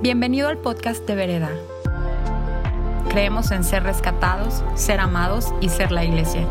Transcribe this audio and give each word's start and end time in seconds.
Bienvenido 0.00 0.46
al 0.46 0.58
podcast 0.58 1.04
de 1.08 1.16
Vereda. 1.16 1.50
Creemos 3.10 3.50
en 3.50 3.64
ser 3.64 3.82
rescatados, 3.82 4.62
ser 4.76 5.00
amados 5.00 5.52
y 5.60 5.70
ser 5.70 5.90
la 5.90 6.04
iglesia. 6.04 6.46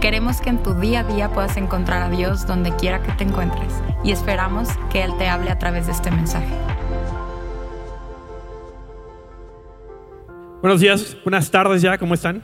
Queremos 0.00 0.40
que 0.40 0.50
en 0.50 0.60
tu 0.60 0.74
día 0.74 1.00
a 1.00 1.04
día 1.04 1.28
puedas 1.28 1.56
encontrar 1.56 2.02
a 2.02 2.10
Dios 2.10 2.44
donde 2.44 2.74
quiera 2.74 3.00
que 3.00 3.12
te 3.12 3.22
encuentres 3.22 3.72
y 4.02 4.10
esperamos 4.10 4.70
que 4.90 5.04
Él 5.04 5.12
te 5.18 5.28
hable 5.28 5.52
a 5.52 5.58
través 5.60 5.86
de 5.86 5.92
este 5.92 6.10
mensaje. 6.10 6.52
Buenos 10.60 10.80
días, 10.80 11.16
buenas 11.22 11.48
tardes 11.48 11.80
ya, 11.80 11.96
¿cómo 11.96 12.14
están? 12.14 12.42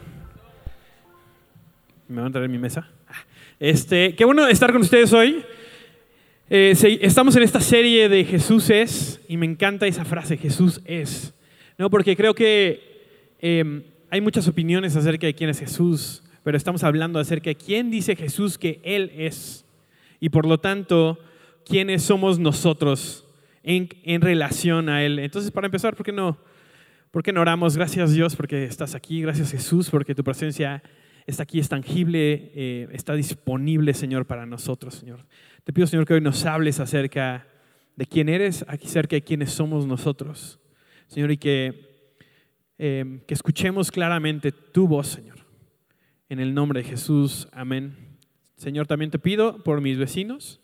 Me 2.06 2.20
van 2.20 2.30
a 2.30 2.32
traer 2.32 2.48
mi 2.48 2.58
mesa. 2.58 2.86
Este, 3.58 4.14
qué 4.14 4.24
bueno 4.24 4.46
estar 4.46 4.70
con 4.72 4.82
ustedes 4.82 5.12
hoy. 5.12 5.44
Eh, 6.50 6.72
estamos 7.02 7.36
en 7.36 7.42
esta 7.42 7.60
serie 7.60 8.08
de 8.08 8.24
Jesús 8.24 8.70
es, 8.70 9.20
y 9.28 9.36
me 9.36 9.44
encanta 9.44 9.86
esa 9.86 10.06
frase, 10.06 10.38
Jesús 10.38 10.80
es, 10.86 11.34
¿no? 11.76 11.90
porque 11.90 12.16
creo 12.16 12.34
que 12.34 13.36
em, 13.38 13.82
hay 14.08 14.22
muchas 14.22 14.48
opiniones 14.48 14.96
acerca 14.96 15.26
de 15.26 15.34
quién 15.34 15.50
es 15.50 15.60
Jesús, 15.60 16.22
pero 16.42 16.56
estamos 16.56 16.84
hablando 16.84 17.18
acerca 17.18 17.50
de 17.50 17.54
quién 17.54 17.90
dice 17.90 18.16
Jesús 18.16 18.56
que 18.56 18.80
Él 18.82 19.12
es, 19.14 19.66
y 20.20 20.30
por 20.30 20.46
lo 20.46 20.56
tanto, 20.58 21.18
quiénes 21.66 22.02
somos 22.02 22.38
nosotros 22.38 23.26
en, 23.62 24.22
relación 24.22 24.88
a 24.88 25.04
Él. 25.04 25.18
Entonces, 25.18 25.50
para 25.50 25.66
empezar, 25.66 25.96
¿por 25.96 26.06
qué 26.06 26.12
no? 26.12 26.38
¿Por 27.10 27.22
qué 27.22 27.30
no 27.30 27.42
oramos? 27.42 27.76
Gracias 27.76 28.14
Dios 28.14 28.36
porque 28.36 28.64
estás 28.64 28.94
aquí, 28.94 29.20
gracias 29.20 29.52
Jesús 29.52 29.90
porque 29.90 30.14
tu 30.14 30.24
presencia 30.24 30.82
está 31.26 31.42
aquí, 31.42 31.58
es 31.58 31.68
tangible, 31.68 32.52
eh, 32.54 32.88
está 32.92 33.12
disponible, 33.12 33.92
Señor, 33.92 34.24
para 34.24 34.46
nosotros, 34.46 34.94
Señor. 34.94 35.26
Te 35.68 35.74
pido, 35.74 35.86
Señor, 35.86 36.06
que 36.06 36.14
hoy 36.14 36.22
nos 36.22 36.46
hables 36.46 36.80
acerca 36.80 37.46
de 37.94 38.06
quién 38.06 38.30
eres, 38.30 38.64
acerca 38.68 39.16
de 39.16 39.22
quiénes 39.22 39.52
somos 39.52 39.86
nosotros, 39.86 40.58
Señor, 41.08 41.30
y 41.30 41.36
que, 41.36 42.08
eh, 42.78 43.20
que 43.26 43.34
escuchemos 43.34 43.90
claramente 43.90 44.50
tu 44.50 44.88
voz, 44.88 45.08
Señor. 45.08 45.36
En 46.30 46.40
el 46.40 46.54
nombre 46.54 46.82
de 46.82 46.88
Jesús, 46.88 47.48
amén. 47.52 48.16
Señor, 48.56 48.86
también 48.86 49.10
te 49.10 49.18
pido 49.18 49.62
por 49.62 49.82
mis 49.82 49.98
vecinos 49.98 50.62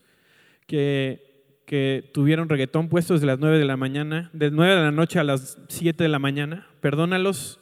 que, 0.67 1.61
que 1.67 2.11
tuvieron 2.15 2.49
reggaetón 2.49 2.89
puesto 2.89 3.13
desde 3.13 3.27
las 3.27 3.39
9 3.39 3.59
de 3.59 3.67
la 3.67 3.77
mañana, 3.77 4.31
de 4.33 4.51
9 4.51 4.75
de 4.75 4.81
la 4.85 4.91
noche 4.91 5.19
a 5.19 5.25
las 5.25 5.59
7 5.69 6.03
de 6.03 6.09
la 6.09 6.19
mañana. 6.19 6.67
Perdónalos 6.81 7.61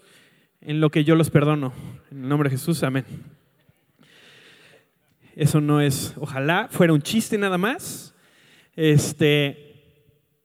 en 0.60 0.80
lo 0.80 0.90
que 0.90 1.02
yo 1.02 1.16
los 1.16 1.30
perdono. 1.30 1.72
En 2.12 2.22
el 2.22 2.28
nombre 2.28 2.50
de 2.50 2.56
Jesús, 2.56 2.84
amén. 2.84 3.04
Eso 5.34 5.60
no 5.60 5.80
es, 5.80 6.14
ojalá 6.18 6.68
fuera 6.70 6.92
un 6.92 7.02
chiste 7.02 7.38
nada 7.38 7.58
más. 7.58 8.14
Este, 8.76 9.72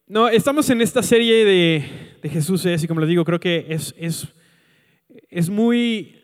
no, 0.07 0.27
estamos 0.29 0.69
en 0.69 0.81
esta 0.81 1.03
serie 1.03 1.45
de, 1.45 2.17
de 2.21 2.29
Jesús 2.29 2.65
es, 2.65 2.83
y 2.83 2.87
como 2.87 3.01
les 3.01 3.09
digo, 3.09 3.25
creo 3.25 3.39
que 3.39 3.65
es, 3.69 3.93
es, 3.97 4.27
es 5.29 5.49
muy, 5.49 6.15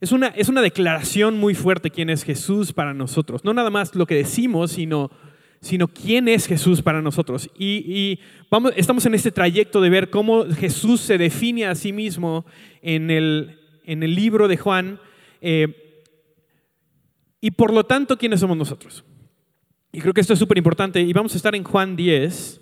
es 0.00 0.12
una, 0.12 0.28
es 0.28 0.48
una 0.48 0.62
declaración 0.62 1.38
muy 1.38 1.54
fuerte 1.54 1.90
quién 1.90 2.10
es 2.10 2.24
Jesús 2.24 2.72
para 2.72 2.94
nosotros. 2.94 3.44
No 3.44 3.52
nada 3.52 3.70
más 3.70 3.94
lo 3.94 4.06
que 4.06 4.14
decimos, 4.14 4.72
sino 4.72 5.10
sino 5.62 5.86
quién 5.86 6.26
es 6.26 6.46
Jesús 6.46 6.82
para 6.82 7.00
nosotros. 7.00 7.48
Y, 7.56 8.18
vamos, 8.50 8.72
estamos 8.76 9.06
en 9.06 9.14
este 9.14 9.30
trayecto 9.30 9.80
de 9.80 9.90
ver 9.90 10.10
cómo 10.10 10.44
Jesús 10.44 11.00
se 11.00 11.18
define 11.18 11.66
a 11.66 11.76
sí 11.76 11.92
mismo 11.92 12.44
en 12.82 13.12
el, 13.12 13.60
en 13.84 14.02
el 14.02 14.14
libro 14.14 14.48
de 14.48 14.56
Juan. 14.56 14.98
Eh, 15.40 15.91
y 17.44 17.50
por 17.50 17.74
lo 17.74 17.84
tanto, 17.84 18.16
¿quiénes 18.16 18.38
somos 18.38 18.56
nosotros? 18.56 19.04
Y 19.90 20.00
creo 20.00 20.14
que 20.14 20.20
esto 20.20 20.32
es 20.32 20.38
súper 20.38 20.58
importante. 20.58 21.00
Y 21.00 21.12
vamos 21.12 21.34
a 21.34 21.36
estar 21.36 21.56
en 21.56 21.64
Juan 21.64 21.96
10. 21.96 22.60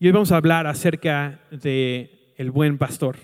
Y 0.00 0.06
hoy 0.06 0.12
vamos 0.12 0.32
a 0.32 0.36
hablar 0.36 0.66
acerca 0.66 1.40
de 1.52 2.34
el 2.36 2.50
buen 2.50 2.76
pastor. 2.76 3.16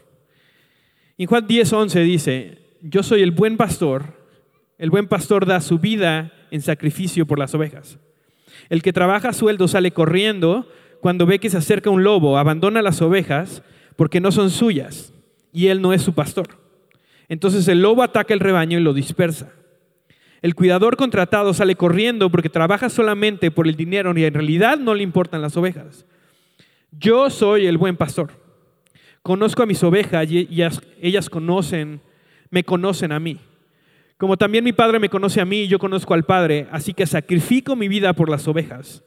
en 1.18 1.26
Juan 1.26 1.48
10, 1.48 1.72
11 1.72 2.00
dice, 2.02 2.58
yo 2.82 3.02
soy 3.02 3.22
el 3.22 3.32
buen 3.32 3.56
pastor. 3.56 4.16
El 4.78 4.90
buen 4.90 5.08
pastor 5.08 5.44
da 5.44 5.60
su 5.60 5.80
vida 5.80 6.32
en 6.52 6.62
sacrificio 6.62 7.26
por 7.26 7.40
las 7.40 7.52
ovejas. 7.52 7.98
El 8.68 8.80
que 8.80 8.92
trabaja 8.92 9.30
a 9.30 9.32
sueldo 9.32 9.66
sale 9.66 9.90
corriendo 9.90 10.68
cuando 11.00 11.26
ve 11.26 11.40
que 11.40 11.50
se 11.50 11.56
acerca 11.56 11.90
un 11.90 12.04
lobo, 12.04 12.38
abandona 12.38 12.80
las 12.80 13.02
ovejas 13.02 13.64
porque 13.96 14.20
no 14.20 14.30
son 14.30 14.50
suyas 14.50 15.12
y 15.52 15.66
él 15.66 15.82
no 15.82 15.92
es 15.92 16.02
su 16.02 16.14
pastor. 16.14 16.60
Entonces 17.28 17.66
el 17.66 17.82
lobo 17.82 18.04
ataca 18.04 18.32
el 18.32 18.40
rebaño 18.40 18.78
y 18.78 18.82
lo 18.82 18.94
dispersa. 18.94 19.52
El 20.42 20.54
cuidador 20.54 20.96
contratado 20.96 21.52
sale 21.52 21.74
corriendo 21.74 22.30
porque 22.30 22.48
trabaja 22.48 22.88
solamente 22.88 23.50
por 23.50 23.68
el 23.68 23.76
dinero 23.76 24.16
y 24.16 24.24
en 24.24 24.34
realidad 24.34 24.78
no 24.78 24.94
le 24.94 25.02
importan 25.02 25.42
las 25.42 25.56
ovejas. 25.56 26.06
Yo 26.92 27.28
soy 27.30 27.66
el 27.66 27.76
buen 27.76 27.96
pastor. 27.96 28.32
Conozco 29.22 29.62
a 29.62 29.66
mis 29.66 29.82
ovejas 29.82 30.30
y 30.30 30.48
ellas, 31.00 31.28
conocen, 31.28 32.00
me 32.48 32.64
conocen 32.64 33.12
a 33.12 33.20
mí. 33.20 33.38
Como 34.16 34.38
también 34.38 34.64
mi 34.64 34.72
Padre 34.72 34.98
me 34.98 35.10
conoce 35.10 35.40
a 35.40 35.44
mí 35.44 35.62
y 35.62 35.68
yo 35.68 35.78
conozco 35.78 36.14
al 36.14 36.24
Padre, 36.24 36.68
así 36.70 36.94
que 36.94 37.06
sacrifico 37.06 37.76
mi 37.76 37.88
vida 37.88 38.14
por 38.14 38.30
las 38.30 38.48
ovejas. 38.48 39.02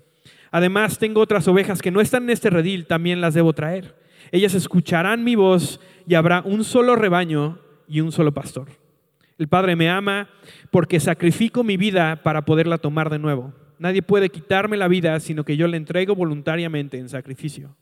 Además, 0.51 0.99
tengo 0.99 1.19
otras 1.19 1.47
ovejas 1.47 1.81
que 1.81 1.91
no 1.91 1.99
están 1.99 2.23
en 2.23 2.29
este 2.29 2.51
redil, 2.51 2.85
también 2.85 3.21
las 3.21 3.33
debo 3.33 3.53
traer. 3.53 3.95
Ellas 4.31 4.53
escucharán 4.53 5.23
mi 5.23 5.35
voz 5.35 5.79
y 6.07 6.13
habrá 6.13 6.41
un 6.45 6.63
solo 6.63 6.95
rebaño 6.95 7.59
y 7.87 8.01
un 8.01 8.11
solo 8.11 8.33
pastor. 8.33 8.82
El 9.37 9.47
Padre 9.47 9.75
me 9.75 9.89
ama 9.89 10.29
porque 10.71 10.99
sacrifico 10.99 11.63
mi 11.63 11.77
vida 11.77 12.21
para 12.23 12.45
poderla 12.45 12.77
tomar 12.77 13.09
de 13.09 13.19
nuevo. 13.19 13.53
Nadie 13.79 14.01
puede 14.01 14.29
quitarme 14.29 14.77
la 14.77 14.87
vida, 14.87 15.19
sino 15.19 15.43
que 15.43 15.57
yo 15.57 15.67
la 15.67 15.77
entrego 15.77 16.15
voluntariamente 16.15 16.97
en 16.97 17.09
sacrificio. 17.09 17.75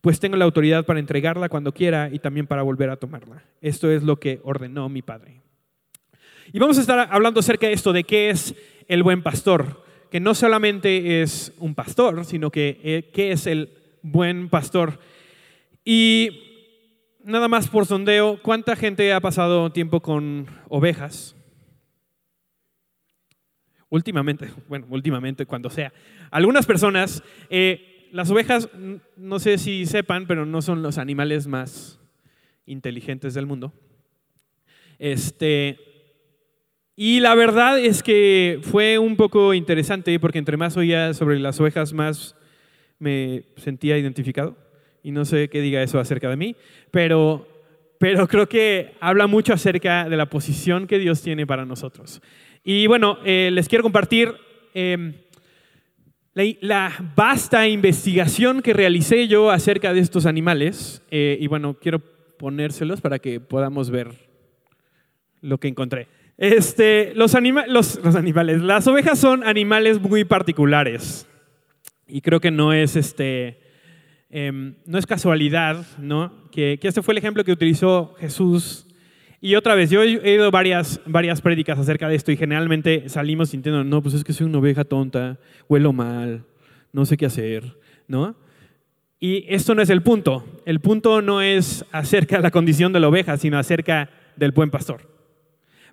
Pues 0.00 0.20
tengo 0.20 0.36
la 0.36 0.44
autoridad 0.44 0.84
para 0.84 1.00
entregarla 1.00 1.48
cuando 1.48 1.72
quiera 1.72 2.10
y 2.12 2.18
también 2.18 2.46
para 2.46 2.62
volver 2.62 2.90
a 2.90 2.96
tomarla. 2.96 3.44
Esto 3.60 3.90
es 3.90 4.02
lo 4.02 4.16
que 4.16 4.40
ordenó 4.42 4.88
mi 4.88 5.02
Padre. 5.02 5.40
Y 6.52 6.58
vamos 6.58 6.78
a 6.78 6.82
estar 6.82 7.08
hablando 7.10 7.40
acerca 7.40 7.66
de 7.66 7.72
esto, 7.72 7.92
de 7.92 8.04
qué 8.04 8.30
es 8.30 8.54
el 8.88 9.02
buen 9.02 9.22
pastor, 9.22 9.82
que 10.10 10.20
no 10.20 10.34
solamente 10.34 11.22
es 11.22 11.52
un 11.58 11.74
pastor, 11.74 12.24
sino 12.24 12.50
que 12.50 12.80
eh, 12.84 13.10
qué 13.12 13.32
es 13.32 13.46
el 13.46 13.70
buen 14.02 14.48
pastor. 14.48 14.98
Y 15.84 16.53
nada 17.24 17.48
más 17.48 17.68
por 17.68 17.86
sondeo, 17.86 18.40
¿cuánta 18.42 18.76
gente 18.76 19.12
ha 19.12 19.20
pasado 19.20 19.72
tiempo 19.72 20.00
con 20.00 20.46
ovejas? 20.68 21.34
Últimamente, 23.88 24.50
bueno, 24.68 24.86
últimamente, 24.90 25.46
cuando 25.46 25.70
sea. 25.70 25.92
Algunas 26.30 26.66
personas, 26.66 27.22
eh, 27.48 28.08
las 28.12 28.30
ovejas, 28.30 28.68
no 29.16 29.38
sé 29.38 29.58
si 29.58 29.86
sepan, 29.86 30.26
pero 30.26 30.46
no 30.46 30.62
son 30.62 30.82
los 30.82 30.98
animales 30.98 31.46
más 31.46 32.00
inteligentes 32.66 33.34
del 33.34 33.46
mundo. 33.46 33.72
Este, 34.98 35.78
y 36.96 37.20
la 37.20 37.34
verdad 37.34 37.78
es 37.78 38.02
que 38.02 38.60
fue 38.62 38.98
un 38.98 39.16
poco 39.16 39.54
interesante 39.54 40.18
porque 40.20 40.38
entre 40.38 40.56
más 40.56 40.76
oía 40.76 41.14
sobre 41.14 41.38
las 41.38 41.60
ovejas, 41.60 41.92
más 41.92 42.36
me 42.98 43.44
sentía 43.56 43.98
identificado. 43.98 44.63
Y 45.04 45.12
no 45.12 45.24
sé 45.24 45.48
qué 45.48 45.60
diga 45.60 45.82
eso 45.82 46.00
acerca 46.00 46.28
de 46.28 46.36
mí, 46.36 46.56
pero, 46.90 47.46
pero 47.98 48.26
creo 48.26 48.48
que 48.48 48.94
habla 48.98 49.28
mucho 49.28 49.52
acerca 49.52 50.08
de 50.08 50.16
la 50.16 50.30
posición 50.30 50.88
que 50.88 50.98
Dios 50.98 51.22
tiene 51.22 51.46
para 51.46 51.64
nosotros. 51.64 52.20
Y 52.64 52.86
bueno, 52.86 53.18
eh, 53.24 53.50
les 53.52 53.68
quiero 53.68 53.82
compartir 53.82 54.32
em, 54.72 55.12
la, 56.34 56.92
vasta 57.14 57.68
investigación 57.68 58.62
que 58.62 58.72
realicé 58.72 59.28
yo 59.28 59.50
acerca 59.50 59.92
de 59.92 60.00
estos 60.00 60.26
animales. 60.26 61.02
Eh, 61.10 61.36
y 61.38 61.46
bueno, 61.46 61.76
quiero 61.78 62.00
ponérselos 62.38 63.00
para 63.00 63.18
que 63.18 63.38
podamos 63.38 63.90
ver 63.90 64.08
lo 65.42 65.58
que 65.58 65.68
encontré. 65.68 66.08
Este, 66.38 67.12
los, 67.14 67.34
animales, 67.34 67.70
las 67.70 68.86
ovejas 68.88 69.18
son 69.18 69.46
animales 69.46 70.00
muy 70.00 70.24
particulares 70.24 71.28
y 72.08 72.20
creo 72.20 72.40
que 72.40 72.50
no 72.50 72.72
es, 72.72 72.96
este, 72.96 73.60
em, 74.34 74.74
no 74.84 74.98
es 74.98 75.06
casualidad 75.06 75.86
¿no? 75.98 76.32
Que, 76.50 76.78
que, 76.80 76.88
este 76.88 77.02
fue 77.02 77.12
el 77.12 77.18
ejemplo 77.18 77.44
que 77.44 77.52
utilizó 77.52 78.14
Jesús. 78.18 78.86
Y 79.40 79.54
otra 79.54 79.74
vez, 79.74 79.90
yo 79.90 80.02
he 80.02 80.18
oído 80.18 80.50
varias, 80.50 81.00
varias 81.06 81.40
prédicas 81.40 81.78
acerca 81.78 82.08
de 82.08 82.16
esto 82.16 82.32
y 82.32 82.36
generalmente 82.36 83.08
salimos 83.08 83.50
sintiendo, 83.50 83.84
no, 83.84 84.02
pues 84.02 84.14
es 84.14 84.24
que 84.24 84.32
soy 84.32 84.46
una 84.46 84.58
oveja 84.58 84.84
tonta, 84.84 85.38
huelo 85.68 85.92
mal, 85.92 86.44
no 86.92 87.06
sé 87.06 87.16
qué 87.16 87.26
hacer, 87.26 87.78
¿no? 88.08 88.34
Y 89.20 89.46
esto 89.48 89.74
no 89.74 89.82
es 89.82 89.90
el 89.90 90.02
punto. 90.02 90.44
El 90.66 90.80
punto 90.80 91.22
no 91.22 91.40
es 91.40 91.84
acerca 91.92 92.36
de 92.36 92.42
la 92.42 92.50
condición 92.50 92.92
de 92.92 93.00
la 93.00 93.08
oveja, 93.08 93.36
sino 93.36 93.58
acerca 93.58 94.10
del 94.36 94.52
buen 94.52 94.70
pastor. 94.70 95.08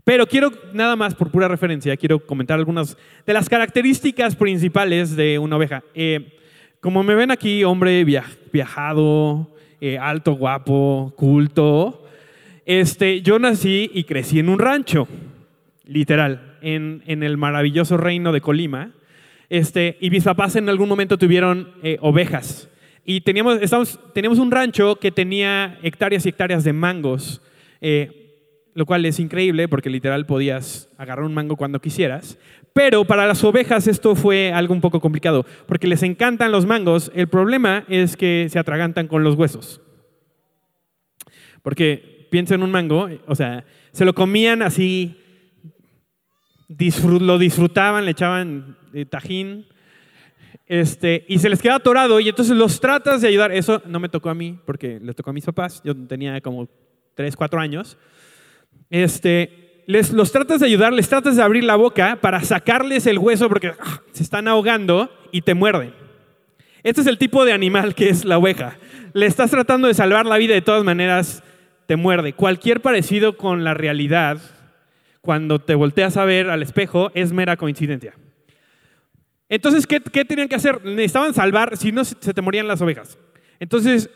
Pero 0.03 0.25
quiero, 0.27 0.51
nada 0.73 0.95
más 0.95 1.13
por 1.13 1.29
pura 1.29 1.47
referencia, 1.47 1.95
quiero 1.95 2.25
comentar 2.25 2.57
algunas 2.57 2.97
de 3.25 3.33
las 3.33 3.47
características 3.49 4.35
principales 4.35 5.15
de 5.15 5.37
una 5.37 5.57
oveja. 5.57 5.83
Eh, 5.93 6.40
como 6.81 7.03
me 7.03 7.13
ven 7.13 7.29
aquí, 7.29 7.63
hombre 7.63 8.03
viajado, 8.51 9.55
eh, 9.79 9.99
alto, 9.99 10.33
guapo, 10.33 11.13
culto, 11.15 12.07
este, 12.65 13.21
yo 13.21 13.37
nací 13.37 13.89
y 13.93 14.03
crecí 14.03 14.39
en 14.39 14.49
un 14.49 14.57
rancho, 14.57 15.07
literal, 15.85 16.57
en, 16.61 17.03
el 17.05 17.37
maravilloso 17.37 17.97
reino 17.97 18.31
de 18.31 18.41
Colima. 18.41 18.93
Este, 19.49 19.97
y 20.01 20.09
mis 20.09 20.23
papás 20.23 20.55
en 20.55 20.69
algún 20.69 20.89
momento 20.89 21.19
tuvieron 21.19 21.71
eh, 21.83 21.97
ovejas. 22.01 22.67
Y 23.05 23.21
teníamos, 23.21 23.61
estábamos, 23.61 23.99
teníamos 24.13 24.39
un 24.39 24.49
rancho 24.49 24.95
que 24.95 25.11
tenía 25.11 25.77
hectáreas 25.83 26.25
y 26.25 26.29
hectáreas 26.29 26.63
de 26.63 26.73
mangos, 26.73 27.41
eh, 27.81 28.71
lo 28.73 28.85
cual 28.85 29.05
es 29.05 29.19
increíble 29.19 29.67
porque 29.67 29.89
literal 29.89 30.25
podías 30.25 30.89
agarrar 30.97 31.25
un 31.25 31.33
mango 31.33 31.57
cuando 31.57 31.79
quisieras. 31.79 32.39
Pero 32.73 33.05
para 33.05 33.27
las 33.27 33.43
ovejas 33.43 33.87
esto 33.87 34.15
fue 34.15 34.53
algo 34.53 34.73
un 34.73 34.81
poco 34.81 35.01
complicado, 35.01 35.45
porque 35.67 35.87
les 35.87 36.03
encantan 36.03 36.51
los 36.51 36.65
mangos. 36.65 37.11
El 37.13 37.27
problema 37.27 37.85
es 37.89 38.15
que 38.15 38.47
se 38.49 38.59
atragantan 38.59 39.07
con 39.07 39.23
los 39.23 39.35
huesos. 39.35 39.81
Porque 41.61 42.27
piensa 42.31 42.55
en 42.55 42.63
un 42.63 42.71
mango, 42.71 43.09
o 43.27 43.35
sea, 43.35 43.65
se 43.91 44.05
lo 44.05 44.13
comían 44.13 44.61
así, 44.61 45.17
lo 47.19 47.37
disfrutaban, 47.37 48.05
le 48.05 48.11
echaban 48.11 48.77
eh, 48.93 49.05
tajín, 49.05 49.65
este, 50.65 51.25
y 51.27 51.39
se 51.39 51.49
les 51.49 51.61
queda 51.61 51.75
atorado 51.75 52.21
y 52.21 52.29
entonces 52.29 52.55
los 52.55 52.79
tratas 52.79 53.21
de 53.21 53.27
ayudar. 53.27 53.51
Eso 53.51 53.81
no 53.85 53.99
me 53.99 54.07
tocó 54.07 54.29
a 54.29 54.33
mí 54.33 54.57
porque 54.65 55.01
le 55.01 55.13
tocó 55.13 55.31
a 55.31 55.33
mis 55.33 55.43
papás. 55.43 55.81
Yo 55.83 55.93
tenía 56.07 56.39
como 56.39 56.69
3, 57.15 57.35
4 57.35 57.59
años. 57.59 57.97
Este, 58.89 59.70
les, 59.91 60.13
los 60.13 60.31
tratas 60.31 60.61
de 60.61 60.67
ayudar, 60.67 60.93
les 60.93 61.09
tratas 61.09 61.35
de 61.35 61.43
abrir 61.43 61.65
la 61.65 61.75
boca 61.75 62.17
para 62.21 62.41
sacarles 62.43 63.05
el 63.07 63.19
hueso 63.19 63.49
porque 63.49 63.73
ah, 63.77 64.01
se 64.13 64.23
están 64.23 64.47
ahogando 64.47 65.11
y 65.33 65.41
te 65.41 65.53
muerden. 65.53 65.93
Este 66.83 67.01
es 67.01 67.07
el 67.07 67.17
tipo 67.17 67.43
de 67.43 67.51
animal 67.51 67.93
que 67.93 68.07
es 68.07 68.23
la 68.23 68.37
oveja. 68.37 68.77
Le 69.13 69.25
estás 69.25 69.51
tratando 69.51 69.89
de 69.89 69.93
salvar 69.93 70.25
la 70.25 70.37
vida 70.37 70.53
de 70.53 70.61
todas 70.61 70.85
maneras, 70.85 71.43
te 71.87 71.97
muerde. 71.97 72.31
Cualquier 72.31 72.81
parecido 72.81 73.35
con 73.35 73.65
la 73.65 73.73
realidad, 73.73 74.39
cuando 75.19 75.59
te 75.59 75.75
volteas 75.75 76.15
a 76.15 76.23
ver 76.23 76.49
al 76.49 76.63
espejo, 76.63 77.11
es 77.13 77.33
mera 77.33 77.57
coincidencia. 77.57 78.13
Entonces, 79.49 79.85
¿qué, 79.85 79.99
tenían 79.99 80.47
que 80.47 80.55
hacer? 80.55 80.85
Necesitaban 80.85 81.33
salvar, 81.33 81.75
si 81.75 81.91
no 81.91 82.05
se 82.05 82.33
te 82.33 82.41
morían 82.41 82.69
las 82.69 82.81
ovejas. 82.81 83.17
Entonces, 83.59 84.09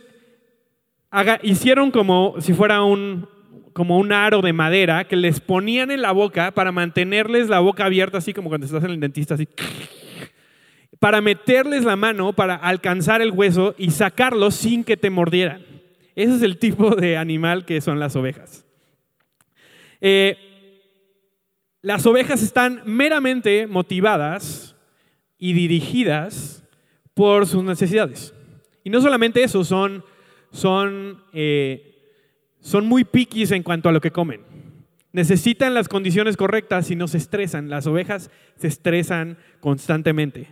hicieron 1.43 1.91
como 1.91 2.35
si 2.39 2.53
fuera 2.53 2.81
un, 2.81 3.27
como 3.75 3.97
un 3.97 4.13
aro 4.13 4.41
de 4.41 4.53
madera 4.53 5.03
que 5.03 5.17
les 5.17 5.41
ponían 5.41 5.91
en 5.91 6.01
la 6.01 6.13
boca 6.13 6.51
para 6.51 6.71
mantenerles 6.71 7.49
la 7.49 7.59
boca 7.59 7.83
abierta, 7.83 8.19
así 8.19 8.33
como 8.33 8.47
cuando 8.47 8.65
estás 8.65 8.81
en 8.85 8.91
el 8.91 9.01
dentista, 9.01 9.33
así. 9.33 9.49
Para 10.97 11.19
meterles 11.19 11.83
la 11.83 11.97
mano, 11.97 12.31
para 12.31 12.55
alcanzar 12.55 13.21
el 13.21 13.31
hueso 13.31 13.75
y 13.77 13.91
sacarlo 13.91 14.49
sin 14.49 14.85
que 14.85 14.95
te 14.95 15.09
mordieran. 15.09 15.65
Ese 16.15 16.37
es 16.37 16.41
el 16.41 16.57
tipo 16.57 16.95
de 16.95 17.17
animal 17.17 17.65
que 17.65 17.81
son 17.81 17.99
las 17.99 18.15
ovejas. 18.15 18.65
Eh, 19.99 20.37
las 21.81 22.05
ovejas 22.05 22.41
están 22.41 22.81
meramente 22.85 23.67
motivadas 23.67 24.73
y 25.37 25.51
dirigidas 25.51 26.63
por 27.13 27.45
sus 27.45 27.61
necesidades. 27.61 28.33
Y 28.85 28.89
no 28.89 29.01
solamente 29.01 29.43
eso, 29.43 29.65
son, 29.65 30.05
son, 30.51 31.25
eh, 31.33 31.94
son 32.65 32.87
muy 32.87 33.03
piquis 33.03 33.51
en 33.51 33.61
cuanto 33.61 33.89
a 33.89 33.91
lo 33.91 34.01
que 34.01 34.09
comen. 34.09 34.41
Necesitan 35.11 35.75
las 35.75 35.87
condiciones 35.87 36.35
correctas 36.35 36.89
y 36.89 36.95
no 36.95 37.07
se 37.07 37.19
estresan. 37.19 37.69
Las 37.69 37.85
ovejas 37.85 38.31
se 38.55 38.67
estresan 38.67 39.37
constantemente. 39.59 40.47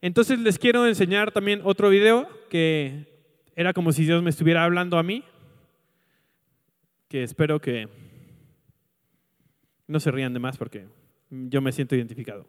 Entonces 0.00 0.38
les 0.38 0.58
quiero 0.58 0.86
enseñar 0.86 1.30
también 1.30 1.60
otro 1.62 1.90
video 1.90 2.26
que 2.48 3.06
era 3.54 3.74
como 3.74 3.92
si 3.92 4.06
Dios 4.06 4.22
me 4.22 4.30
estuviera 4.30 4.64
hablando 4.64 4.96
a 4.96 5.02
mí, 5.02 5.24
que 7.08 7.22
espero 7.22 7.60
que 7.60 7.86
no 9.86 10.00
se 10.00 10.10
rían 10.10 10.32
de 10.32 10.40
más 10.40 10.56
porque 10.56 10.86
yo 11.30 11.60
me 11.60 11.70
siento 11.70 11.94
identificado. 11.94 12.46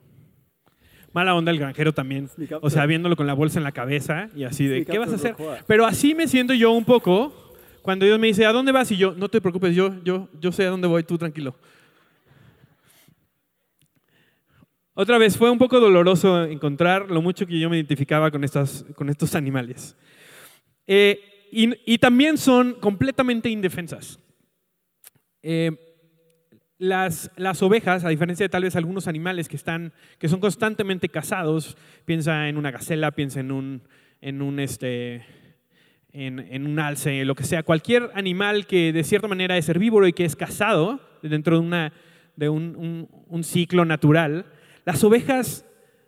Mala 1.12 1.36
onda 1.36 1.52
el 1.52 1.60
granjero 1.60 1.94
también. 1.94 2.30
O 2.62 2.70
sea, 2.70 2.86
viéndolo 2.86 3.18
con 3.18 3.28
la 3.28 3.34
bolsa 3.34 3.60
en 3.60 3.66
la 3.66 3.74
cabeza 3.74 4.30
y 4.34 4.46
así 4.46 4.66
de, 4.66 4.86
¿qué 4.86 4.98
vas 4.98 5.12
a 5.12 5.16
hacer? 5.16 5.36
Pero 5.68 5.86
así 5.86 6.16
me 6.16 6.30
siento 6.30 6.54
yo 6.54 6.72
un 6.72 6.86
poco 6.86 7.53
cuando 7.84 8.06
Dios 8.06 8.18
me 8.18 8.28
dice, 8.28 8.46
¿a 8.46 8.54
dónde 8.54 8.72
vas? 8.72 8.90
Y 8.92 8.98
yo, 8.98 9.14
no 9.14 9.30
te 9.30 9.42
preocupes, 9.42 9.76
yo, 9.76 10.02
yo, 10.04 10.30
yo 10.40 10.52
sé 10.52 10.66
a 10.66 10.70
dónde 10.70 10.88
voy, 10.88 11.04
tú 11.04 11.18
tranquilo. 11.18 11.56
Otra 14.96 15.18
vez, 15.18 15.38
fue 15.38 15.52
un 15.52 15.58
poco 15.58 15.80
doloroso 15.80 16.46
encontrar 16.46 17.12
lo 17.12 17.22
mucho 17.22 17.46
que 17.46 17.60
yo 17.60 17.70
me 17.70 17.76
identificaba 17.76 18.32
con, 18.32 18.44
estas, 18.44 18.86
con 18.96 19.10
estos 19.10 19.36
animales. 19.36 19.98
Eh, 20.88 21.20
y, 21.52 21.98
también 21.98 22.38
son 22.38 22.74
completamente 22.76 23.50
indefensas. 23.50 24.18
Eh, 25.42 25.72
las, 26.78 27.30
ovejas, 27.62 28.06
a 28.06 28.10
diferencia 28.10 28.46
de 28.46 28.50
tal 28.50 28.64
vez 28.64 28.78
algunos 28.78 29.08
animales 29.08 29.50
que, 29.50 29.58
están, 29.58 29.94
que 30.20 30.30
son 30.30 30.40
constantemente 30.40 31.10
cazados, 31.10 31.76
piensa 32.06 32.48
en 32.48 32.58
una 32.58 32.72
gacela, 32.72 33.12
piensa 33.12 33.42
en 33.42 33.52
un, 33.52 33.84
en 34.22 34.42
un, 34.42 34.60
este, 34.60 35.26
en, 36.14 36.68
un 36.68 36.80
alce, 36.80 37.26
lo 37.26 37.34
que 37.36 37.44
sea, 37.44 37.64
cualquier 37.64 38.12
animal 38.14 38.68
que 38.68 38.94
de 38.94 39.04
cierta 39.04 39.28
manera 39.28 39.58
es 39.58 39.68
herbívoro 39.68 40.08
y 40.08 40.14
que 40.14 40.26
es 40.26 40.36
cazado 40.36 41.00
dentro 41.24 41.56
de, 41.60 41.66
una, 41.66 41.94
de 42.36 42.50
un, 42.50 43.44
ciclo 43.44 43.84
natural, 43.84 44.46
las 44.86 45.04
ovejas 45.04 45.66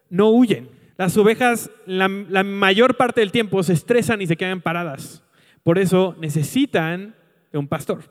no 0.10 0.30
huyen. 0.30 0.70
Las 0.98 1.18
ovejas 1.18 1.72
la, 1.86 2.08
la 2.08 2.44
mayor 2.44 2.96
parte 2.96 3.20
del 3.20 3.32
tiempo 3.32 3.62
se 3.64 3.74
estresan 3.74 4.22
y 4.22 4.28
se 4.28 4.38
quedan 4.38 4.62
paradas. 4.62 5.24
Por 5.64 5.80
eso 5.80 6.16
necesitan 6.20 7.16
de 7.52 7.58
un 7.58 7.68
pastor. 7.68 8.04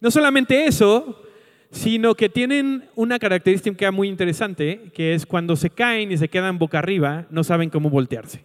No 0.00 0.10
solamente 0.10 0.66
eso, 0.66 1.22
sino 1.70 2.14
que 2.14 2.28
tienen 2.28 2.88
una 2.96 3.18
característica 3.18 3.90
muy 3.92 4.08
interesante, 4.08 4.90
que 4.92 5.14
es 5.14 5.24
cuando 5.24 5.56
se 5.56 5.70
caen 5.70 6.10
y 6.10 6.18
se 6.18 6.28
quedan 6.28 6.58
boca 6.58 6.78
arriba, 6.80 7.26
no 7.30 7.44
saben 7.44 7.70
cómo 7.70 7.90
voltearse. 7.90 8.44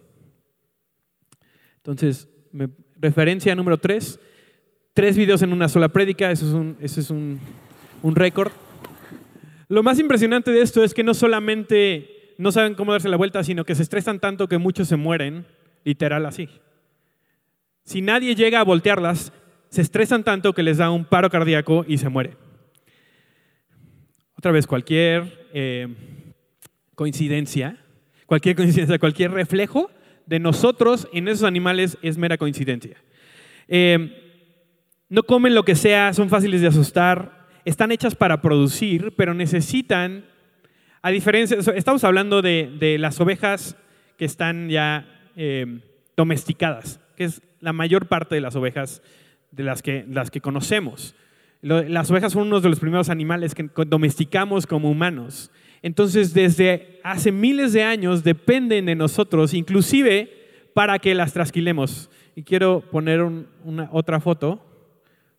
Entonces, 1.76 2.28
referencia 3.00 3.54
número 3.54 3.78
tres, 3.78 4.20
tres 4.92 5.16
videos 5.16 5.42
en 5.42 5.52
una 5.52 5.68
sola 5.68 5.88
prédica, 5.88 6.30
eso 6.30 6.46
es 6.46 6.52
un, 6.52 6.76
eso 6.80 7.00
es 7.00 7.10
un, 7.10 7.40
un 8.02 8.14
récord. 8.14 8.52
Lo 9.68 9.82
más 9.82 9.98
impresionante 9.98 10.50
de 10.50 10.62
esto 10.62 10.84
es 10.84 10.94
que 10.94 11.02
no 11.02 11.14
solamente 11.14 12.34
no 12.38 12.52
saben 12.52 12.74
cómo 12.74 12.92
darse 12.92 13.08
la 13.08 13.16
vuelta, 13.16 13.42
sino 13.44 13.64
que 13.64 13.74
se 13.74 13.82
estresan 13.82 14.20
tanto 14.20 14.48
que 14.48 14.58
muchos 14.58 14.88
se 14.88 14.96
mueren, 14.96 15.46
literal 15.84 16.26
así. 16.26 16.48
Si 17.84 18.02
nadie 18.02 18.34
llega 18.34 18.60
a 18.60 18.64
voltearlas, 18.64 19.32
se 19.68 19.82
estresan 19.82 20.24
tanto 20.24 20.52
que 20.52 20.62
les 20.62 20.78
da 20.78 20.90
un 20.90 21.04
paro 21.04 21.30
cardíaco 21.30 21.84
y 21.86 21.98
se 21.98 22.08
mueren. 22.08 22.36
Otra 24.36 24.52
vez, 24.52 24.66
cualquier 24.66 25.48
eh, 25.52 25.88
coincidencia, 26.94 27.78
cualquier 28.26 28.56
coincidencia, 28.56 28.98
cualquier 28.98 29.32
reflejo 29.32 29.90
de 30.26 30.38
nosotros 30.38 31.08
en 31.12 31.28
esos 31.28 31.44
animales 31.44 31.98
es 32.02 32.18
mera 32.18 32.38
coincidencia. 32.38 32.96
Eh, 33.68 34.20
no 35.08 35.22
comen 35.22 35.54
lo 35.54 35.64
que 35.64 35.76
sea, 35.76 36.12
son 36.12 36.28
fáciles 36.28 36.60
de 36.60 36.68
asustar, 36.68 37.46
están 37.64 37.92
hechas 37.92 38.14
para 38.14 38.40
producir, 38.40 39.14
pero 39.16 39.34
necesitan, 39.34 40.24
a 41.02 41.10
diferencia, 41.10 41.58
estamos 41.74 42.04
hablando 42.04 42.42
de, 42.42 42.96
las 42.98 43.20
ovejas 43.20 43.76
que 44.18 44.24
están 44.24 44.68
ya 44.68 45.06
eh, 45.36 45.80
domesticadas, 46.16 47.00
que 47.16 47.24
es 47.24 47.42
la 47.60 47.72
mayor 47.72 48.06
parte 48.06 48.34
de 48.34 48.40
las 48.40 48.56
ovejas 48.56 49.02
de 49.50 49.64
las 49.64 49.82
que, 49.82 50.04
las 50.08 50.30
que 50.30 50.40
conocemos. 50.40 51.14
Las 51.62 52.10
ovejas 52.10 52.32
son 52.32 52.48
uno 52.48 52.60
de 52.60 52.68
los 52.68 52.78
primeros 52.78 53.08
animales 53.08 53.54
que 53.54 53.70
domesticamos 53.86 54.66
como 54.66 54.90
humanos. 54.90 55.50
Entonces, 55.84 56.32
desde 56.32 56.98
hace 57.04 57.30
miles 57.30 57.74
de 57.74 57.82
años 57.82 58.24
dependen 58.24 58.86
de 58.86 58.94
nosotros, 58.94 59.52
inclusive 59.52 60.30
para 60.72 60.98
que 60.98 61.14
las 61.14 61.34
trasquilemos. 61.34 62.08
Y 62.34 62.42
quiero 62.42 62.80
poner 62.90 63.20
una, 63.20 63.90
otra 63.92 64.18
foto, 64.18 64.64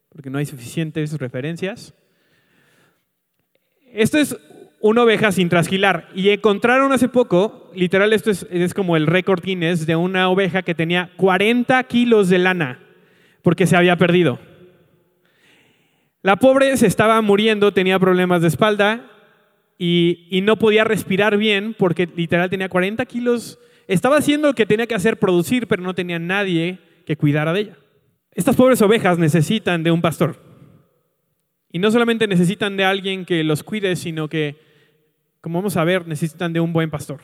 porque 0.10 0.30
no 0.30 0.38
hay 0.38 0.46
suficientes 0.46 1.18
referencias. 1.18 1.96
Esto 3.92 4.20
es 4.20 4.38
una 4.82 5.02
oveja 5.02 5.32
sin 5.32 5.50
trasquilar. 5.50 6.10
Y 6.14 6.30
encontraron 6.30 6.92
hace 6.92 7.10
poco, 7.10 7.72
literal, 7.74 8.14
esto 8.14 8.30
es, 8.30 8.46
es 8.52 8.76
como 8.76 8.98
el 8.98 9.08
récord 9.08 9.44
Guinness 9.44 9.88
de 9.88 9.96
una 9.96 10.30
oveja 10.30 10.62
que 10.62 10.76
tenía 10.76 11.10
40 11.18 11.84
kilos 11.86 12.30
de 12.30 12.38
lana, 12.38 12.84
porque 13.42 13.66
se 13.66 13.78
había 13.78 13.98
perdido. 13.98 14.38
La 16.22 16.36
pobre 16.36 16.78
se 16.78 16.86
estaba 16.86 17.20
muriendo, 17.24 17.74
tenía 17.74 17.98
problemas 17.98 18.44
de 18.44 18.50
espalda 18.50 19.12
y, 19.78 20.40
no 20.44 20.58
podía 20.58 20.84
respirar 20.84 21.38
bien 21.38 21.76
porque 21.78 22.08
literal 22.16 22.50
tenía 22.50 22.70
40 22.70 23.06
kilos. 23.06 23.60
Estaba 23.88 24.18
haciendo 24.18 24.50
lo 24.50 24.56
que 24.56 24.66
tenía 24.66 24.88
que 24.88 24.96
hacer, 24.96 25.18
producir, 25.18 25.68
pero 25.68 25.84
no 25.84 25.94
tenía 25.94 26.20
nadie 26.20 26.80
que 27.06 27.18
cuidara 27.18 27.54
de 27.54 27.62
ella. 27.62 27.78
Estas 28.32 28.56
pobres 28.56 28.82
ovejas 28.82 29.18
necesitan 29.18 29.84
de 29.84 29.92
un 29.92 30.02
pastor. 30.02 30.38
Y 31.72 31.80
no 31.80 31.92
solamente 31.92 32.28
necesitan 32.28 32.78
de 32.78 32.86
alguien 32.86 33.26
que 33.26 33.44
los 33.44 33.64
cuide, 33.64 33.96
sino 33.96 34.30
que, 34.30 34.56
como 35.42 35.60
vamos 35.60 35.76
a 35.78 35.84
ver, 35.84 36.08
necesitan 36.08 36.54
de 36.54 36.62
un 36.62 36.72
buen 36.72 36.90
pastor. 36.90 37.22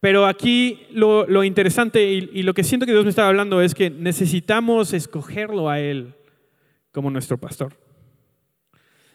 Pero 0.00 0.26
aquí 0.26 0.86
lo, 0.92 1.44
interesante 1.44 2.12
y, 2.12 2.30
y, 2.32 2.42
lo 2.42 2.54
que 2.54 2.64
siento 2.64 2.86
que 2.86 2.92
Dios 2.92 3.04
me 3.04 3.10
estaba 3.10 3.28
hablando 3.28 3.60
es 3.60 3.74
que 3.74 3.90
necesitamos 3.90 4.92
escogerlo 4.92 5.68
a 5.68 5.80
Él 5.80 6.14
como 6.92 7.10
nuestro 7.10 7.38
pastor. 7.38 7.74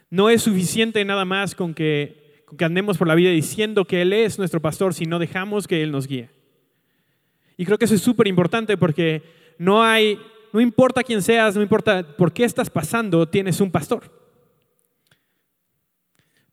No 0.09 0.29
es 0.29 0.43
suficiente 0.43 1.03
nada 1.03 1.25
más 1.25 1.55
con 1.55 1.73
que, 1.73 2.26
andemos 2.59 2.97
por 2.97 3.07
la 3.07 3.15
vida 3.15 3.29
diciendo 3.29 3.85
que 3.85 4.01
Él 4.01 4.13
es 4.13 4.37
nuestro 4.37 4.61
pastor 4.61 4.93
si 4.93 5.05
no 5.05 5.19
dejamos 5.19 5.67
que 5.67 5.83
Él 5.83 5.91
nos 5.91 6.07
guíe. 6.07 6.29
Y 7.57 7.65
creo 7.65 7.77
que 7.77 7.85
eso 7.85 7.95
es 7.95 8.01
súper 8.01 8.27
importante 8.27 8.77
porque 8.77 9.23
no 9.57 9.83
hay, 9.83 10.19
no 10.53 10.61
importa 10.61 11.03
quién 11.03 11.21
seas, 11.21 11.55
no 11.55 11.61
importa 11.61 12.15
por 12.15 12.31
qué 12.31 12.43
estás 12.43 12.69
pasando, 12.69 13.27
tienes 13.27 13.59
un 13.59 13.71
pastor. 13.71 14.11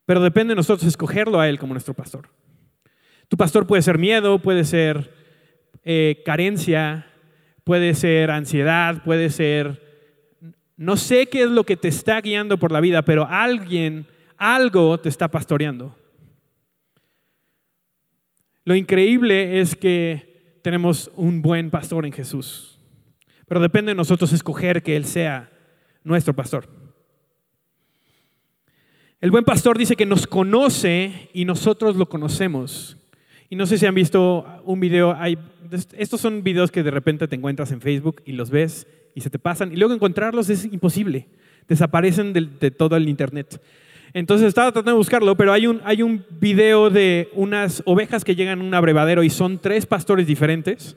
Pero 0.07 0.21
depende 0.21 0.53
de 0.53 0.57
nosotros 0.57 0.87
escogerlo 0.87 1.41
a 1.41 1.49
Él 1.49 1.59
como 1.59 1.75
nuestro 1.75 1.95
pastor. 1.95 2.29
Tu 3.29 3.37
pastor 3.37 3.67
puede 3.67 3.83
ser 3.83 3.99
miedo, 3.99 4.39
puede 4.39 4.65
ser 4.65 5.15
eh, 5.85 6.23
carencia, 6.25 7.07
puede 7.65 7.95
ser 7.95 8.31
ansiedad, 8.31 9.03
puede 9.05 9.31
ser... 9.31 9.83
No 10.77 10.97
sé 10.97 11.27
qué 11.27 11.45
es 11.45 11.51
lo 11.51 11.65
que 11.65 11.77
te 11.77 11.89
está 11.89 12.21
guiando 12.21 12.59
por 12.59 12.73
la 12.73 12.81
vida, 12.81 13.03
pero 13.03 13.27
alguien, 13.29 14.07
algo 14.37 14.99
te 14.99 15.09
está 15.09 15.29
pastoreando. 15.29 15.97
Lo 18.65 18.75
increíble 18.75 19.61
es 19.61 19.77
que 19.77 20.59
tenemos 20.63 21.11
un 21.17 21.43
buen 21.43 21.71
pastor 21.71 22.07
en 22.07 22.13
Jesús, 22.13 22.79
pero 23.47 23.61
depende 23.61 23.91
de 23.91 23.97
nosotros 23.97 24.33
escoger 24.33 24.83
que 24.83 24.97
Él 24.97 25.05
sea 25.05 25.51
nuestro 26.03 26.35
pastor. 26.35 26.69
El 29.21 29.31
buen 29.31 29.45
pastor 29.45 29.79
dice 29.79 29.97
que 29.97 30.07
nos 30.07 30.27
conoce 30.27 31.31
y 31.33 31.45
nosotros 31.45 31.97
lo 31.97 32.09
conocemos. 32.09 32.99
Y 33.49 33.57
no 33.57 33.67
sé 33.67 33.79
si 33.79 33.87
han 33.87 33.95
visto 33.95 34.47
un 34.65 34.81
video, 34.81 35.17
estos 35.97 36.21
son 36.21 36.43
videos 36.43 36.71
que 36.71 36.83
de 36.83 36.91
repente 36.91 37.29
te 37.29 37.37
encuentras 37.37 37.71
en 37.73 37.81
Facebook 37.81 38.23
y 38.25 38.33
los 38.33 38.51
ves 38.51 38.87
y 39.15 39.21
se 39.21 39.31
te 39.31 39.39
pasan 39.39 39.73
y 39.73 39.77
luego 39.77 39.95
encontrarlos 39.95 40.51
es 40.51 40.65
imposible, 40.65 41.29
desaparecen 41.69 42.33
de, 42.33 42.43
de 42.43 42.71
todo 42.71 42.97
el 42.97 43.09
Internet. 43.09 43.61
Entonces 44.15 44.47
estaba 44.47 44.71
tratando 44.71 44.93
de 44.93 44.97
buscarlo, 44.97 45.37
pero 45.37 45.53
hay 45.53 45.67
un, 45.67 45.81
hay 45.85 46.01
un 46.01 46.25
video 46.41 46.89
de 46.89 47.29
unas 47.33 47.83
ovejas 47.85 48.25
que 48.25 48.37
llegan 48.37 48.61
a 48.61 48.65
un 48.65 48.73
abrevadero 48.73 49.25
y 49.25 49.29
son 49.29 49.59
tres 49.59 49.87
pastores 49.87 50.29
diferentes. 50.29 50.97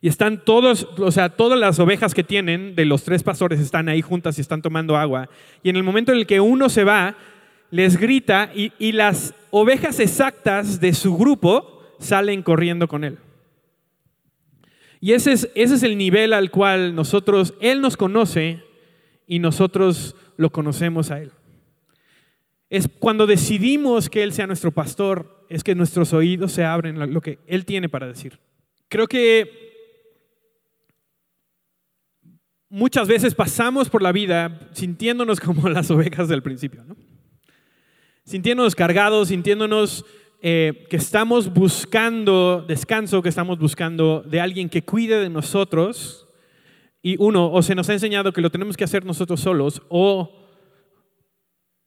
Y 0.00 0.08
están 0.08 0.42
todos, 0.42 0.88
o 0.96 1.10
sea, 1.10 1.28
todas 1.28 1.60
las 1.60 1.78
ovejas 1.78 2.14
que 2.14 2.24
tienen 2.24 2.74
de 2.74 2.86
los 2.86 3.02
tres 3.04 3.22
pastores 3.22 3.60
están 3.60 3.90
ahí 3.90 4.00
juntas 4.00 4.38
y 4.38 4.40
están 4.40 4.62
tomando 4.62 4.96
agua. 4.96 5.28
Y 5.62 5.68
en 5.68 5.76
el 5.76 5.82
momento 5.82 6.12
en 6.12 6.18
el 6.18 6.26
que 6.26 6.40
uno 6.40 6.70
se 6.70 6.82
va, 6.84 7.14
les 7.70 7.98
grita 7.98 8.50
y, 8.54 8.92
las 8.92 9.34
ovejas 9.50 10.00
exactas 10.00 10.80
de 10.80 10.94
su 10.94 11.14
grupo 11.16 11.82
salen 11.98 12.42
corriendo 12.42 12.88
con 12.88 13.04
él. 13.04 13.18
Y 15.00 15.12
ese 15.12 15.32
es, 15.32 15.50
ese 15.54 15.74
es 15.74 15.82
el 15.82 15.98
nivel 15.98 16.32
al 16.32 16.50
cual 16.50 16.94
nosotros, 16.94 17.54
Él 17.60 17.80
nos 17.80 17.96
conoce 17.96 18.62
y 19.26 19.38
nosotros 19.40 20.16
lo 20.36 20.50
conocemos 20.50 21.10
a 21.10 21.20
Él. 21.20 21.32
Es 22.70 22.88
cuando 22.98 23.26
decidimos 23.26 24.10
que 24.10 24.22
Él 24.22 24.32
sea 24.32 24.46
nuestro 24.46 24.72
pastor, 24.72 25.46
es 25.48 25.64
que 25.64 25.74
nuestros 25.74 26.12
oídos 26.12 26.52
se 26.52 26.64
abren 26.64 27.12
lo 27.12 27.20
que 27.20 27.38
Él 27.46 27.64
tiene 27.64 27.88
para 27.88 28.06
decir. 28.06 28.38
Creo 28.88 29.06
que 29.06 29.68
muchas 32.68 33.08
veces 33.08 33.34
pasamos 33.34 33.88
por 33.88 34.02
la 34.02 34.12
vida 34.12 34.68
sintiéndonos 34.72 35.40
como 35.40 35.68
las 35.70 35.90
ovejas 35.90 36.28
del 36.28 36.42
principio, 36.42 36.84
¿no? 36.84 36.96
sintiéndonos 38.28 38.74
cargados, 38.74 39.28
sintiéndonos 39.28 40.04
eh, 40.42 40.86
que 40.90 40.96
estamos 40.96 41.52
buscando 41.52 42.62
descanso, 42.68 43.22
que 43.22 43.30
estamos 43.30 43.58
buscando 43.58 44.22
de 44.22 44.40
alguien 44.40 44.68
que 44.68 44.82
cuide 44.82 45.18
de 45.18 45.30
nosotros. 45.30 46.28
Y 47.00 47.16
uno, 47.18 47.50
o 47.50 47.62
se 47.62 47.74
nos 47.74 47.88
ha 47.88 47.94
enseñado 47.94 48.32
que 48.32 48.42
lo 48.42 48.50
tenemos 48.50 48.76
que 48.76 48.84
hacer 48.84 49.06
nosotros 49.06 49.40
solos, 49.40 49.80
o, 49.88 50.37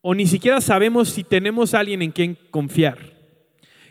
o 0.02 0.16
ni 0.16 0.26
siquiera 0.26 0.62
sabemos 0.62 1.10
si 1.10 1.24
tenemos 1.24 1.74
alguien 1.74 2.02
en 2.02 2.12
quien 2.12 2.38
confiar. 2.50 2.98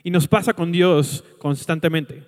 Y 0.02 0.10
nos 0.10 0.26
pasa 0.26 0.52
con 0.52 0.72
Dios 0.72 1.24
constantemente. 1.38 2.24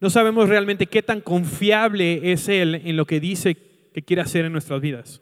No 0.00 0.08
sabemos 0.08 0.48
realmente 0.48 0.86
qué 0.86 1.02
tan 1.02 1.20
confiable 1.20 2.32
es 2.32 2.48
Él 2.48 2.80
en 2.84 2.96
lo 2.96 3.06
que 3.06 3.20
dice 3.20 3.56
que 3.92 4.02
quiere 4.02 4.22
hacer 4.22 4.44
en 4.44 4.52
nuestras 4.52 4.80
vidas. 4.80 5.20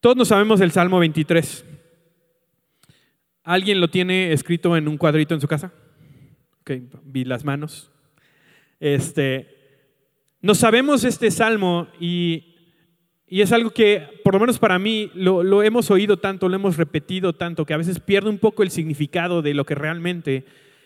Todos 0.00 0.16
nos 0.16 0.28
sabemos 0.28 0.60
el 0.60 0.70
Salmo 0.70 0.98
23. 0.98 1.64
¿Alguien 3.44 3.80
lo 3.80 3.88
tiene 3.88 4.32
escrito 4.32 4.76
en 4.76 4.86
un 4.86 4.96
cuadrito 4.96 5.34
en 5.34 5.40
su 5.40 5.48
casa? 5.48 5.72
Okay, 6.60 6.88
vi 7.04 7.24
las 7.24 7.44
manos. 7.44 7.90
Este, 8.78 9.48
no 10.40 10.54
sabemos 10.54 11.02
este 11.04 11.30
salmo 11.30 11.88
y, 12.00 12.51
es 13.40 13.52
algo 13.52 13.70
que, 13.70 14.20
por 14.22 14.34
lo 14.34 14.40
menos 14.40 14.58
para 14.58 14.78
mí, 14.78 15.10
lo, 15.14 15.42
lo, 15.42 15.62
hemos 15.62 15.90
oído 15.90 16.18
tanto, 16.18 16.48
lo 16.48 16.56
hemos 16.56 16.76
repetido 16.76 17.32
tanto, 17.32 17.64
que 17.64 17.74
a 17.74 17.78
veces 17.78 17.98
pierde 17.98 18.28
un 18.28 18.38
poco 18.38 18.62
el 18.62 18.70
significado 18.70 19.40
de 19.40 19.54
lo 19.54 19.64
que 19.64 19.74
realmente 19.74 20.44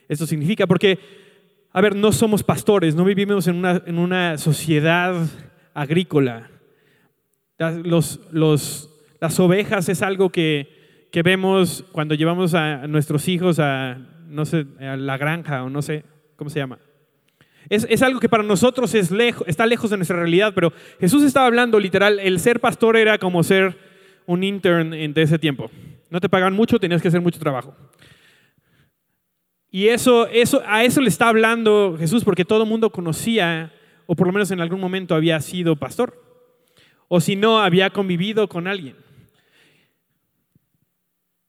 esto 0.08 0.26
significa. 0.26 0.66
Porque, 0.66 0.98
a 1.72 1.80
ver, 1.80 1.96
no 1.96 2.12
somos 2.12 2.42
pastores, 2.42 2.94
no 2.94 3.04
vivimos 3.04 3.48
en 3.48 3.56
una, 3.56 3.82
en 3.84 3.98
una 3.98 4.38
sociedad 4.38 5.26
agrícola. 5.74 6.50
Los, 7.58 8.20
los, 8.30 8.90
las 9.20 9.40
ovejas 9.40 9.88
es 9.88 10.02
algo 10.02 10.30
que 10.30 10.76
que 11.16 11.22
vemos 11.22 11.82
cuando 11.92 12.14
llevamos 12.14 12.52
a 12.52 12.86
nuestros 12.86 13.26
hijos 13.28 13.58
a, 13.58 13.96
no 14.28 14.44
sé, 14.44 14.66
a 14.80 14.96
la 14.96 15.16
granja 15.16 15.64
o 15.64 15.70
no 15.70 15.80
sé, 15.80 16.04
¿cómo 16.36 16.50
se 16.50 16.58
llama? 16.58 16.78
Es, 17.68 18.02
algo 18.02 18.20
que 18.20 18.28
para 18.28 18.42
nosotros 18.42 18.94
es 18.94 19.10
está 19.46 19.66
lejos 19.66 19.90
de 19.90 19.96
nuestra 19.96 20.16
realidad, 20.16 20.52
pero 20.54 20.72
Jesús 21.00 21.22
estaba 21.22 21.46
hablando 21.46 21.80
literal, 21.80 22.20
el 22.20 22.38
ser 22.38 22.60
pastor 22.60 22.96
era 22.96 23.18
como 23.18 23.42
ser 23.42 23.76
un 24.26 24.44
intern 24.44 24.90
de 24.90 25.22
ese 25.22 25.38
tiempo. 25.38 25.70
No 26.10 26.20
te 26.20 26.28
pagan 26.28 26.54
mucho, 26.54 26.78
tenías 26.78 27.02
que 27.02 27.08
hacer 27.08 27.20
mucho 27.20 27.40
trabajo. 27.40 27.74
Y 29.70 29.88
eso, 29.88 30.26
eso, 30.28 30.62
a 30.66 30.84
eso 30.84 31.00
le 31.00 31.08
está 31.08 31.28
hablando 31.28 31.96
Jesús 31.98 32.24
porque 32.24 32.44
todo 32.44 32.62
el 32.62 32.68
mundo 32.68 32.90
conocía, 32.90 33.72
o 34.06 34.14
por 34.14 34.26
lo 34.26 34.32
menos 34.32 34.50
en 34.50 34.60
algún 34.60 34.80
momento 34.80 35.14
había 35.14 35.40
sido 35.40 35.76
pastor, 35.76 36.22
o 37.08 37.20
si 37.20 37.36
no, 37.36 37.60
había 37.60 37.90
convivido 37.90 38.48
con 38.48 38.68
alguien. 38.68 38.96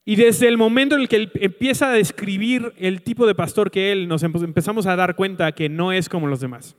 Y 0.08 0.16
desde 0.16 0.48
el 0.48 0.56
momento 0.56 0.94
en 0.94 1.02
el 1.02 1.08
que 1.08 1.16
él 1.16 1.30
empieza 1.34 1.90
a 1.90 1.92
describir 1.92 2.72
el 2.78 3.02
tipo 3.02 3.26
de 3.26 3.34
pastor 3.34 3.70
que 3.70 3.92
él, 3.92 4.08
nos 4.08 4.22
empezamos 4.22 4.86
a 4.86 4.96
dar 4.96 5.16
cuenta 5.16 5.52
que 5.52 5.68
no 5.68 5.92
es 5.92 6.08
como 6.08 6.26
los 6.26 6.40
demás. 6.40 6.78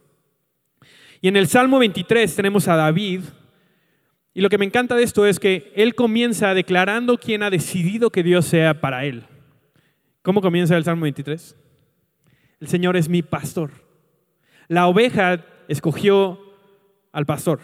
Y 1.22 1.28
en 1.28 1.38
el 1.38 1.48
Salmo 1.48 1.78
23 1.78 2.36
tenemos 2.36 2.68
a 2.68 2.76
David, 2.76 3.22
y 4.34 4.42
lo 4.42 4.50
que 4.50 4.58
me 4.58 4.66
encanta 4.66 4.96
de 4.96 5.04
esto 5.04 5.28
es 5.28 5.40
que 5.40 5.72
él 5.76 5.94
comienza 5.94 6.56
declarando 6.56 7.20
quién 7.20 7.44
ha 7.44 7.52
decidido 7.52 8.10
que 8.10 8.24
Dios 8.24 8.46
sea 8.46 8.82
para 8.82 9.06
él. 9.06 9.26
¿Cómo 10.24 10.42
comienza 10.42 10.76
el 10.76 10.84
Salmo 10.84 11.04
23? 11.04 11.56
El 12.62 12.68
Señor 12.68 12.98
es 12.98 13.10
mi 13.10 13.22
pastor. 13.22 13.70
La 14.68 14.88
oveja 14.88 15.46
escogió 15.68 16.40
al 17.12 17.28
pastor. 17.28 17.60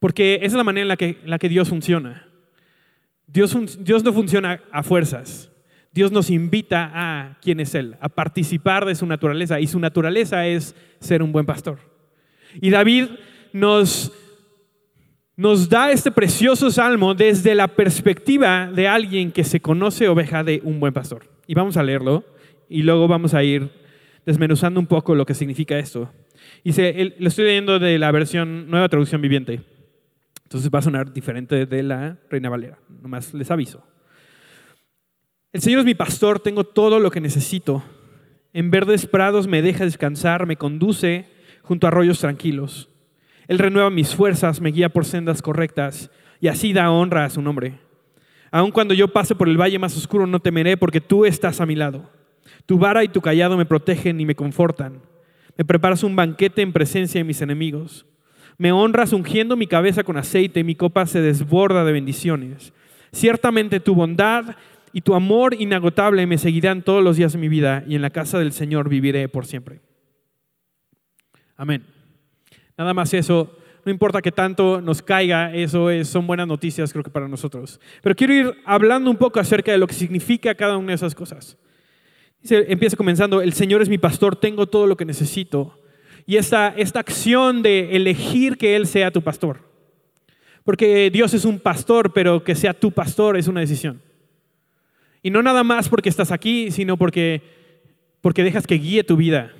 Porque 0.00 0.34
esa 0.34 0.48
es 0.48 0.52
la 0.52 0.64
manera 0.64 0.82
en 0.82 0.88
la 0.88 0.98
que, 0.98 1.18
en 1.24 1.30
la 1.30 1.38
que 1.38 1.48
Dios 1.48 1.70
funciona. 1.70 2.28
Dios, 3.32 4.04
no 4.04 4.12
funciona 4.12 4.60
a 4.70 4.82
fuerzas. 4.82 5.50
Dios 5.92 6.12
nos 6.12 6.28
invita 6.30 6.90
a 6.94 7.38
quién 7.40 7.60
es 7.60 7.74
Él, 7.74 7.96
a 8.00 8.08
participar 8.08 8.84
de 8.84 8.94
su 8.94 9.06
naturaleza. 9.06 9.58
Y 9.58 9.66
su 9.66 9.80
naturaleza 9.80 10.46
es 10.46 10.74
ser 11.00 11.22
un 11.22 11.32
buen 11.32 11.46
pastor. 11.46 11.78
Y 12.60 12.70
David 12.70 13.06
nos, 13.52 14.12
nos 15.36 15.68
da 15.68 15.90
este 15.90 16.10
precioso 16.10 16.70
salmo 16.70 17.14
desde 17.14 17.54
la 17.54 17.68
perspectiva 17.68 18.70
de 18.70 18.86
alguien 18.86 19.32
que 19.32 19.44
se 19.44 19.60
conoce 19.60 20.08
oveja 20.08 20.44
de 20.44 20.60
un 20.64 20.78
buen 20.78 20.92
pastor. 20.92 21.30
Y 21.46 21.54
vamos 21.54 21.78
a 21.78 21.82
leerlo 21.82 22.24
y 22.68 22.82
luego 22.82 23.08
vamos 23.08 23.32
a 23.32 23.42
ir 23.42 23.70
desmenuzando 24.26 24.78
un 24.78 24.86
poco 24.86 25.14
lo 25.14 25.24
que 25.24 25.34
significa 25.34 25.78
esto. 25.78 26.10
Y 26.64 26.72
lo 27.18 27.28
estoy 27.28 27.46
leyendo 27.46 27.78
de 27.78 27.98
la 27.98 28.12
versión 28.12 28.70
Nueva 28.70 28.88
Traducción 28.88 29.22
Viviente. 29.22 29.60
Entonces 30.52 30.70
va 30.70 30.80
a 30.80 30.82
sonar 30.82 31.10
diferente 31.14 31.64
de 31.64 31.82
la 31.82 32.18
Reina 32.28 32.50
Valera, 32.50 32.78
nomás 33.00 33.32
les 33.32 33.50
aviso. 33.50 33.82
El 35.50 35.62
Señor 35.62 35.80
es 35.80 35.86
mi 35.86 35.94
pastor, 35.94 36.40
tengo 36.40 36.64
todo 36.64 37.00
lo 37.00 37.10
que 37.10 37.22
necesito. 37.22 37.82
En 38.52 38.70
verdes 38.70 39.06
prados 39.06 39.46
me 39.46 39.62
deja 39.62 39.86
descansar, 39.86 40.44
me 40.44 40.58
conduce 40.58 41.24
junto 41.62 41.86
a 41.86 41.88
arroyos 41.88 42.18
tranquilos. 42.18 42.90
Él 43.48 43.58
renueva 43.58 43.88
mis 43.88 44.14
fuerzas, 44.14 44.60
me 44.60 44.72
guía 44.72 44.90
por 44.90 45.06
sendas 45.06 45.40
correctas 45.40 46.10
y 46.38 46.48
así 46.48 46.74
da 46.74 46.90
honra 46.90 47.24
a 47.24 47.30
su 47.30 47.40
nombre. 47.40 47.78
Aun 48.50 48.72
cuando 48.72 48.92
yo 48.92 49.08
pase 49.08 49.34
por 49.34 49.48
el 49.48 49.58
valle 49.58 49.78
más 49.78 49.96
oscuro 49.96 50.26
no 50.26 50.40
temeré 50.40 50.76
porque 50.76 51.00
tú 51.00 51.24
estás 51.24 51.62
a 51.62 51.66
mi 51.66 51.76
lado. 51.76 52.10
Tu 52.66 52.78
vara 52.78 53.02
y 53.04 53.08
tu 53.08 53.22
callado 53.22 53.56
me 53.56 53.64
protegen 53.64 54.20
y 54.20 54.26
me 54.26 54.34
confortan. 54.34 55.00
Me 55.56 55.64
preparas 55.64 56.02
un 56.02 56.14
banquete 56.14 56.60
en 56.60 56.74
presencia 56.74 57.20
de 57.20 57.24
mis 57.24 57.40
enemigos. 57.40 58.04
Me 58.58 58.72
honras 58.72 59.12
ungiendo 59.12 59.56
mi 59.56 59.66
cabeza 59.66 60.04
con 60.04 60.16
aceite 60.16 60.60
y 60.60 60.64
mi 60.64 60.74
copa 60.74 61.06
se 61.06 61.20
desborda 61.20 61.84
de 61.84 61.92
bendiciones. 61.92 62.72
Ciertamente 63.12 63.80
tu 63.80 63.94
bondad 63.94 64.56
y 64.92 65.00
tu 65.00 65.14
amor 65.14 65.54
inagotable 65.54 66.26
me 66.26 66.38
seguirán 66.38 66.82
todos 66.82 67.02
los 67.02 67.16
días 67.16 67.32
de 67.32 67.38
mi 67.38 67.48
vida 67.48 67.84
y 67.86 67.94
en 67.94 68.02
la 68.02 68.10
casa 68.10 68.38
del 68.38 68.52
Señor 68.52 68.88
viviré 68.88 69.28
por 69.28 69.46
siempre. 69.46 69.80
Amén. 71.56 71.84
Nada 72.76 72.94
más 72.94 73.12
eso. 73.14 73.56
No 73.84 73.90
importa 73.90 74.22
que 74.22 74.30
tanto 74.30 74.80
nos 74.80 75.02
caiga, 75.02 75.52
eso 75.52 75.90
es, 75.90 76.06
son 76.06 76.26
buenas 76.26 76.46
noticias 76.46 76.92
creo 76.92 77.02
que 77.02 77.10
para 77.10 77.26
nosotros. 77.26 77.80
Pero 78.00 78.14
quiero 78.14 78.32
ir 78.32 78.54
hablando 78.64 79.10
un 79.10 79.16
poco 79.16 79.40
acerca 79.40 79.72
de 79.72 79.78
lo 79.78 79.88
que 79.88 79.94
significa 79.94 80.54
cada 80.54 80.76
una 80.76 80.88
de 80.88 80.94
esas 80.94 81.14
cosas. 81.14 81.58
empieza 82.48 82.96
comenzando, 82.96 83.42
el 83.42 83.54
Señor 83.54 83.82
es 83.82 83.88
mi 83.88 83.98
pastor, 83.98 84.36
tengo 84.36 84.66
todo 84.66 84.86
lo 84.86 84.96
que 84.96 85.04
necesito. 85.04 85.81
Y 86.26 86.36
esta, 86.36 86.68
esta 86.76 87.00
acción 87.00 87.62
de 87.62 87.96
elegir 87.96 88.56
que 88.56 88.76
Él 88.76 88.86
sea 88.86 89.10
tu 89.10 89.22
pastor. 89.22 89.60
Porque 90.64 91.10
Dios 91.10 91.34
es 91.34 91.44
un 91.44 91.58
pastor, 91.58 92.12
pero 92.12 92.44
que 92.44 92.54
sea 92.54 92.72
tu 92.72 92.92
pastor 92.92 93.36
es 93.36 93.48
una 93.48 93.60
decisión. 93.60 94.00
Y 95.22 95.30
no 95.30 95.42
nada 95.42 95.64
más 95.64 95.88
porque 95.88 96.08
estás 96.08 96.30
aquí, 96.30 96.70
sino 96.70 96.96
porque, 96.96 97.42
porque 98.20 98.42
dejas 98.42 98.66
que 98.66 98.76
guíe 98.76 99.04
tu 99.04 99.16
vida. 99.16 99.52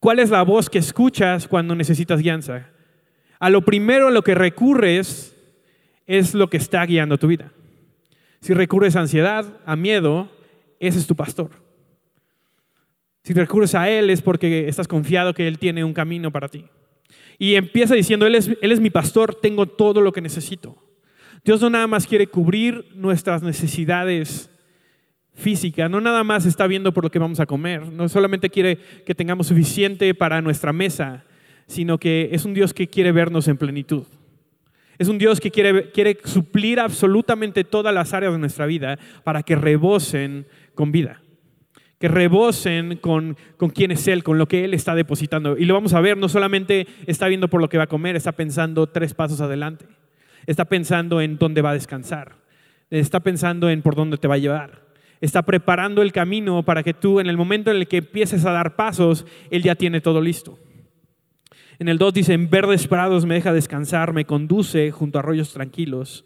¿Cuál 0.00 0.18
es 0.18 0.30
la 0.30 0.42
voz 0.42 0.70
que 0.70 0.78
escuchas 0.78 1.48
cuando 1.48 1.74
necesitas 1.74 2.20
guianza? 2.20 2.68
A 3.38 3.50
lo 3.50 3.62
primero 3.62 4.08
a 4.08 4.10
lo 4.10 4.22
que 4.22 4.34
recurres 4.34 5.36
es 6.06 6.34
lo 6.34 6.48
que 6.48 6.56
está 6.56 6.84
guiando 6.84 7.18
tu 7.18 7.26
vida. 7.26 7.52
Si 8.40 8.54
recurres 8.54 8.96
a 8.96 9.00
ansiedad, 9.00 9.44
a 9.66 9.76
miedo, 9.76 10.30
ese 10.78 10.98
es 10.98 11.06
tu 11.06 11.16
pastor. 11.16 11.50
Si 13.22 13.32
recurres 13.34 13.74
a 13.74 13.88
Él 13.88 14.10
es 14.10 14.22
porque 14.22 14.68
estás 14.68 14.88
confiado 14.88 15.34
que 15.34 15.46
Él 15.46 15.58
tiene 15.58 15.84
un 15.84 15.94
camino 15.94 16.30
para 16.30 16.48
ti. 16.48 16.64
Y 17.38 17.54
empieza 17.54 17.94
diciendo, 17.94 18.26
Él 18.26 18.34
es, 18.34 18.50
Él 18.60 18.72
es 18.72 18.80
mi 18.80 18.90
pastor, 18.90 19.34
tengo 19.34 19.66
todo 19.66 20.00
lo 20.00 20.12
que 20.12 20.20
necesito. 20.20 20.76
Dios 21.44 21.60
no 21.60 21.70
nada 21.70 21.86
más 21.86 22.06
quiere 22.06 22.26
cubrir 22.26 22.86
nuestras 22.94 23.42
necesidades 23.42 24.50
físicas, 25.34 25.88
no 25.88 26.00
nada 26.00 26.24
más 26.24 26.46
está 26.46 26.66
viendo 26.66 26.92
por 26.92 27.04
lo 27.04 27.10
que 27.10 27.20
vamos 27.20 27.38
a 27.38 27.46
comer, 27.46 27.92
no 27.92 28.08
solamente 28.08 28.50
quiere 28.50 28.76
que 29.06 29.14
tengamos 29.14 29.46
suficiente 29.46 30.12
para 30.14 30.42
nuestra 30.42 30.72
mesa, 30.72 31.24
sino 31.68 31.98
que 31.98 32.30
es 32.32 32.44
un 32.44 32.54
Dios 32.54 32.74
que 32.74 32.88
quiere 32.88 33.12
vernos 33.12 33.46
en 33.46 33.56
plenitud. 33.56 34.04
Es 34.98 35.06
un 35.06 35.16
Dios 35.16 35.38
que 35.38 35.52
quiere, 35.52 35.92
quiere 35.92 36.18
suplir 36.24 36.80
absolutamente 36.80 37.62
todas 37.62 37.94
las 37.94 38.12
áreas 38.14 38.32
de 38.32 38.40
nuestra 38.40 38.66
vida 38.66 38.98
para 39.22 39.44
que 39.44 39.54
rebosen 39.54 40.46
con 40.74 40.90
vida, 40.90 41.22
que 41.98 42.08
rebosen 42.08 42.96
con, 42.96 43.36
con 43.56 43.70
quién 43.70 43.90
es 43.90 44.06
Él, 44.06 44.22
con 44.22 44.38
lo 44.38 44.46
que 44.46 44.64
Él 44.64 44.74
está 44.74 44.94
depositando. 44.94 45.56
Y 45.58 45.64
lo 45.64 45.74
vamos 45.74 45.94
a 45.94 46.00
ver, 46.00 46.16
no 46.16 46.28
solamente 46.28 46.86
está 47.06 47.26
viendo 47.28 47.48
por 47.48 47.60
lo 47.60 47.68
que 47.68 47.78
va 47.78 47.84
a 47.84 47.88
comer, 47.88 48.16
está 48.16 48.32
pensando 48.32 48.86
tres 48.86 49.14
pasos 49.14 49.40
adelante, 49.40 49.86
está 50.46 50.64
pensando 50.66 51.20
en 51.20 51.38
dónde 51.38 51.62
va 51.62 51.70
a 51.70 51.74
descansar, 51.74 52.36
está 52.90 53.20
pensando 53.20 53.68
en 53.68 53.82
por 53.82 53.96
dónde 53.96 54.16
te 54.18 54.28
va 54.28 54.34
a 54.34 54.38
llevar. 54.38 54.86
Está 55.20 55.42
preparando 55.42 56.02
el 56.02 56.12
camino 56.12 56.62
para 56.62 56.84
que 56.84 56.94
tú 56.94 57.18
en 57.18 57.26
el 57.26 57.36
momento 57.36 57.72
en 57.72 57.78
el 57.78 57.88
que 57.88 57.96
empieces 57.96 58.44
a 58.44 58.52
dar 58.52 58.76
pasos, 58.76 59.26
Él 59.50 59.64
ya 59.64 59.74
tiene 59.74 60.00
todo 60.00 60.20
listo. 60.20 60.58
En 61.80 61.88
el 61.88 61.98
2 61.98 62.14
dice, 62.14 62.34
en 62.34 62.50
verdes 62.50 62.86
prados 62.86 63.24
me 63.24 63.34
deja 63.34 63.52
descansar, 63.52 64.12
me 64.12 64.24
conduce 64.24 64.90
junto 64.92 65.18
a 65.18 65.20
arroyos 65.20 65.52
tranquilos. 65.52 66.24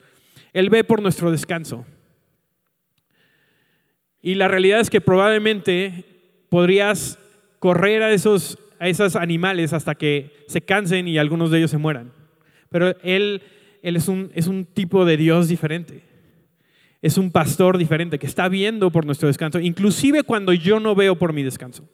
Él 0.52 0.69
ve 0.69 0.85
por 0.85 1.00
nuestro 1.00 1.31
descanso. 1.31 1.87
Y 4.23 4.37
la 4.37 4.47
realidad 4.49 4.81
es 4.81 4.88
que 4.88 5.00
probablemente 5.00 6.05
podrías 6.49 7.19
correr 7.59 8.02
a 8.02 8.12
esos, 8.12 8.57
a 8.79 8.88
esos 8.88 9.17
animales 9.17 9.73
hasta 9.73 9.97
que 9.97 10.45
se 10.47 10.62
cansen 10.62 11.09
y 11.09 11.19
algunos 11.19 11.50
de 11.50 11.59
ellos 11.59 11.73
se 11.73 11.79
mueran. 11.79 12.12
Pero 12.71 12.97
Él, 13.02 13.43
él 13.83 13.97
es, 13.97 14.07
un, 14.09 14.31
es 14.35 14.47
un 14.47 14.64
tipo 14.64 15.05
de 15.05 15.17
Dios 15.17 15.49
diferente. 15.49 16.02
Es 17.02 17.19
un 17.19 17.33
pastor 17.33 17.79
diferente 17.79 18.21
que 18.21 18.26
está 18.26 18.49
viendo 18.49 18.93
por 18.93 19.05
nuestro 19.05 19.26
descanso, 19.26 19.59
inclusive 19.59 20.23
cuando 20.23 20.52
yo 20.52 20.79
no 20.79 20.95
veo 20.95 21.17
por 21.17 21.33
mi 21.33 21.43
descanso. 21.43 21.88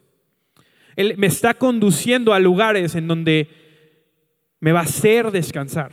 Él 0.96 1.14
me 1.16 1.28
está 1.28 1.54
conduciendo 1.54 2.34
a 2.34 2.40
lugares 2.40 2.94
en 2.94 3.08
donde 3.08 3.48
me 4.60 4.72
va 4.72 4.80
a 4.80 4.82
hacer 4.82 5.30
descansar. 5.30 5.92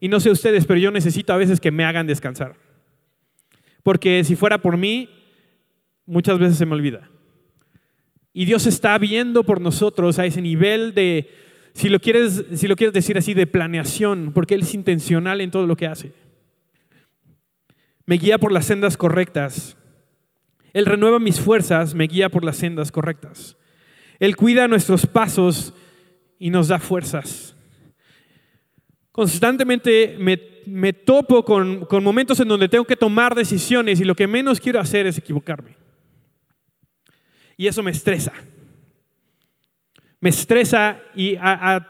Y 0.00 0.08
no 0.08 0.18
sé 0.18 0.30
ustedes, 0.30 0.66
pero 0.66 0.80
yo 0.80 0.90
necesito 0.90 1.32
a 1.32 1.36
veces 1.36 1.60
que 1.60 1.70
me 1.70 1.84
hagan 1.84 2.06
descansar. 2.06 2.56
Porque 3.82 4.24
si 4.24 4.36
fuera 4.36 4.58
por 4.58 4.76
mí, 4.76 5.08
muchas 6.08 6.38
veces 6.38 6.56
se 6.56 6.66
me 6.66 6.74
olvida. 6.74 7.08
Y 8.32 8.46
Dios 8.46 8.66
está 8.66 8.96
viendo 8.98 9.44
por 9.44 9.60
nosotros 9.60 10.18
a 10.18 10.26
ese 10.26 10.40
nivel 10.40 10.94
de, 10.94 11.30
si 11.74 11.88
lo 11.88 12.00
quieres, 12.00 12.44
si 12.54 12.66
lo 12.66 12.76
quieres 12.76 12.94
decir 12.94 13.18
así, 13.18 13.34
de 13.34 13.46
planeación, 13.46 14.32
porque 14.32 14.54
Él 14.54 14.62
es 14.62 14.74
intencional 14.74 15.40
en 15.40 15.50
todo 15.50 15.66
lo 15.66 15.76
que 15.76 15.86
hace. 15.86 16.12
Me 18.06 18.16
guía 18.16 18.38
por 18.38 18.52
las 18.52 18.66
sendas 18.66 18.96
correctas. 18.96 19.76
Él 20.72 20.86
renueva 20.86 21.18
mis 21.18 21.40
fuerzas, 21.40 21.94
me 21.94 22.06
guía 22.06 22.28
por 22.28 22.44
las 22.44 22.56
sendas 22.56 22.90
correctas. 22.90 23.56
Él 24.18 24.36
cuida 24.36 24.68
nuestros 24.68 25.06
pasos 25.06 25.74
y 26.38 26.50
nos 26.50 26.68
da 26.68 26.78
fuerzas. 26.78 27.54
Constantemente 29.12 30.16
me, 30.18 30.92
topo 30.92 31.44
con, 31.44 31.84
con 31.86 32.04
momentos 32.04 32.38
en 32.40 32.48
donde 32.48 32.68
tengo 32.68 32.84
que 32.84 32.96
tomar 32.96 33.34
decisiones 33.34 34.00
y 34.00 34.04
lo 34.04 34.14
que 34.14 34.26
menos 34.26 34.60
quiero 34.60 34.80
hacer 34.80 35.06
es 35.06 35.18
equivocarme. 35.18 35.77
Y 37.58 37.66
eso 37.66 37.82
me 37.82 37.90
estresa. 37.90 38.32
Me 40.20 40.30
estresa 40.30 41.00
y 41.14 41.36
a, 41.40 41.86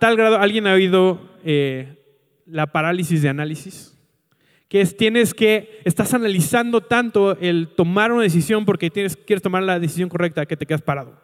tal 0.00 0.16
grado, 0.16 0.38
¿alguien 0.38 0.66
ha 0.66 0.72
oído 0.72 1.30
eh, 1.44 2.02
la 2.46 2.72
parálisis 2.72 3.20
de 3.20 3.28
análisis? 3.28 3.94
Que 4.68 4.80
es, 4.80 4.96
tienes 4.96 5.34
que, 5.34 5.80
estás 5.84 6.14
analizando 6.14 6.80
tanto 6.80 7.36
el 7.38 7.68
tomar 7.68 8.10
una 8.10 8.22
decisión 8.22 8.64
porque 8.64 8.90
quieres 8.90 9.42
tomar 9.42 9.62
la 9.62 9.78
decisión 9.78 10.08
correcta 10.08 10.46
que 10.46 10.56
te 10.56 10.64
quedas 10.64 10.80
parado. 10.80 11.20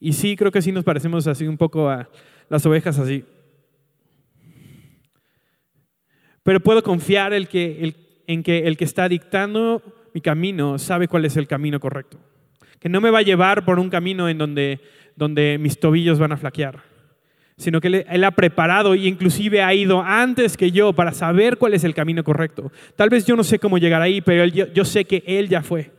Y 0.00 0.12
sí, 0.12 0.34
creo 0.34 0.50
que 0.50 0.60
sí 0.60 0.72
nos 0.72 0.82
parecemos 0.82 1.28
así 1.28 1.46
un 1.46 1.58
poco 1.58 1.88
a 1.88 2.10
las 2.48 2.66
ovejas 2.66 2.98
así. 2.98 3.24
Pero 6.42 6.58
puedo 6.58 6.82
confiar 6.82 7.32
en 7.34 7.46
que 7.46 7.94
el 8.26 8.76
que 8.76 8.84
está 8.84 9.08
dictando 9.08 9.80
mi 10.12 10.20
camino 10.20 10.76
sabe 10.76 11.06
cuál 11.06 11.24
es 11.24 11.36
el 11.36 11.46
camino 11.46 11.78
correcto. 11.78 12.18
Que 12.80 12.88
no 12.88 13.00
me 13.00 13.10
va 13.10 13.20
a 13.20 13.22
llevar 13.22 13.64
por 13.64 13.78
un 13.78 13.90
camino 13.90 14.28
en 14.28 14.38
donde, 14.38 14.80
donde 15.14 15.58
mis 15.60 15.78
tobillos 15.78 16.18
van 16.18 16.32
a 16.32 16.36
flaquear, 16.36 16.82
sino 17.56 17.80
que 17.80 18.04
él, 18.08 18.24
ha 18.24 18.30
preparado 18.32 18.94
e 18.94 19.06
inclusive 19.06 19.62
ha 19.62 19.72
ido 19.74 20.02
antes 20.02 20.56
que 20.56 20.72
yo 20.72 20.92
para 20.92 21.12
saber 21.12 21.58
cuál 21.58 21.74
es 21.74 21.84
el 21.84 21.94
camino 21.94 22.24
correcto. 22.24 22.72
Tal 22.96 23.10
vez 23.10 23.24
yo 23.26 23.36
no 23.36 23.44
sé 23.44 23.58
cómo 23.58 23.78
llegar 23.78 24.02
ahí, 24.02 24.20
pero 24.20 24.46
yo 24.46 24.84
sé 24.84 25.04
que 25.04 25.22
Él 25.26 25.48
ya 25.48 25.62
fue. 25.62 25.92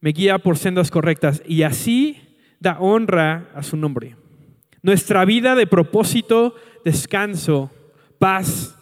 me 0.00 0.10
guía 0.12 0.38
por 0.38 0.58
sendas 0.58 0.90
correctas 0.90 1.42
y 1.46 1.62
así 1.62 2.38
da 2.58 2.78
honra 2.80 3.50
a 3.54 3.62
su 3.62 3.76
nombre. 3.76 4.16
Nuestra 4.82 5.24
vida 5.24 5.54
de 5.54 5.66
propósito, 5.66 6.54
descanso, 6.84 7.70
paz 8.18 8.76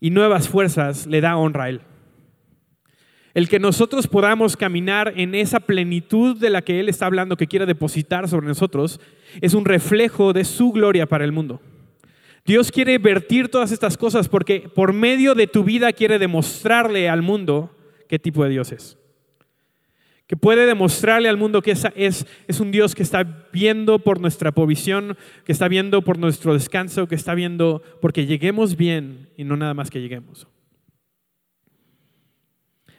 y 0.00 0.10
nuevas 0.10 0.48
fuerzas 0.48 1.06
le 1.06 1.20
da 1.20 1.36
honra 1.36 1.64
a 1.64 1.68
Él. 1.70 1.80
El 3.38 3.48
que 3.48 3.60
nosotros 3.60 4.08
podamos 4.08 4.56
caminar 4.56 5.12
en 5.14 5.36
esa 5.36 5.60
plenitud 5.60 6.36
de 6.36 6.50
la 6.50 6.60
que 6.60 6.80
Él 6.80 6.88
está 6.88 7.06
hablando, 7.06 7.36
que 7.36 7.46
quiere 7.46 7.66
depositar 7.66 8.28
sobre 8.28 8.48
nosotros, 8.48 9.00
es 9.40 9.54
un 9.54 9.64
reflejo 9.64 10.32
de 10.32 10.42
su 10.42 10.72
gloria 10.72 11.06
para 11.06 11.24
el 11.24 11.30
mundo. 11.30 11.60
Dios 12.44 12.72
quiere 12.72 12.98
vertir 12.98 13.48
todas 13.48 13.70
estas 13.70 13.96
cosas 13.96 14.28
porque 14.28 14.68
por 14.74 14.92
medio 14.92 15.36
de 15.36 15.46
tu 15.46 15.62
vida 15.62 15.92
quiere 15.92 16.18
demostrarle 16.18 17.08
al 17.08 17.22
mundo 17.22 17.70
qué 18.08 18.18
tipo 18.18 18.42
de 18.42 18.50
Dios 18.50 18.72
es 18.72 18.98
que 20.26 20.36
puede 20.36 20.66
demostrarle 20.66 21.28
al 21.28 21.36
mundo 21.36 21.62
que 21.62 21.70
es, 21.70 21.86
es, 21.94 22.26
es, 22.48 22.58
un 22.58 22.72
Dios 22.72 22.96
que 22.96 23.04
está 23.04 23.46
viendo 23.52 24.00
por 24.00 24.20
nuestra 24.20 24.50
provisión, 24.50 25.16
que 25.44 25.52
está 25.52 25.68
viendo 25.68 26.02
por 26.02 26.18
nuestro 26.18 26.54
descanso, 26.54 27.06
que 27.06 27.14
está 27.14 27.34
viendo 27.34 27.82
porque 28.02 28.26
lleguemos 28.26 28.76
bien 28.76 29.30
y 29.36 29.44
no 29.44 29.56
nada 29.56 29.74
más 29.74 29.90
que 29.90 30.00
lleguemos. 30.00 30.48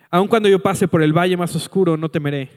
Aun 0.10 0.28
cuando 0.28 0.50
yo 0.50 0.60
pase 0.60 0.88
por 0.88 1.04
el 1.04 1.14
valle 1.14 1.38
más 1.38 1.56
oscuro, 1.56 1.96
no 1.96 2.10
temeré, 2.10 2.50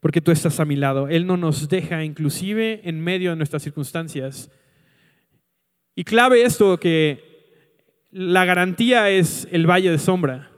porque 0.00 0.20
tú 0.20 0.32
estás 0.32 0.58
a 0.58 0.64
mi 0.64 0.76
lado. 0.76 1.08
Él 1.08 1.26
no 1.26 1.36
nos 1.36 1.68
deja, 1.68 2.04
inclusive 2.04 2.80
en 2.84 3.02
medio 3.02 3.30
de 3.30 3.36
nuestras 3.36 3.62
circunstancias. 3.62 4.50
Y 5.94 6.04
clave 6.04 6.42
esto 6.42 6.78
que 6.78 7.24
la 8.10 8.44
garantía 8.44 9.10
es 9.10 9.46
el 9.52 9.68
valle 9.68 9.90
de 9.90 9.98
sombra. 9.98 10.50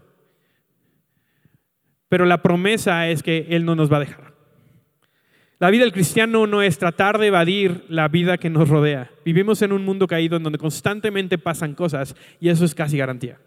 Pero 2.09 2.25
la 2.25 2.40
promesa 2.40 3.09
es 3.09 3.23
que 3.23 3.47
Él 3.51 3.64
no 3.64 3.75
nos 3.75 3.92
va 3.92 3.99
a 3.99 4.01
dejar. 4.01 4.29
La 5.59 5.71
vida 5.71 5.83
del 5.83 5.92
cristiano 5.92 6.47
no 6.47 6.62
es 6.62 6.79
tratar 6.79 7.18
de 7.18 7.27
evadir 7.27 7.85
la 7.88 8.09
vida 8.09 8.38
que 8.38 8.49
nos 8.49 8.68
rodea. 8.68 9.11
Vivimos 9.25 9.61
en 9.61 9.73
un 9.73 9.85
mundo 9.85 10.07
caído 10.07 10.37
en 10.37 10.44
donde 10.44 10.59
constantemente 10.59 11.37
pasan 11.37 11.75
cosas 11.75 12.14
y 12.40 12.49
eso 12.49 12.64
es 12.64 12.75
casi 12.75 12.97
garantía. 12.97 13.38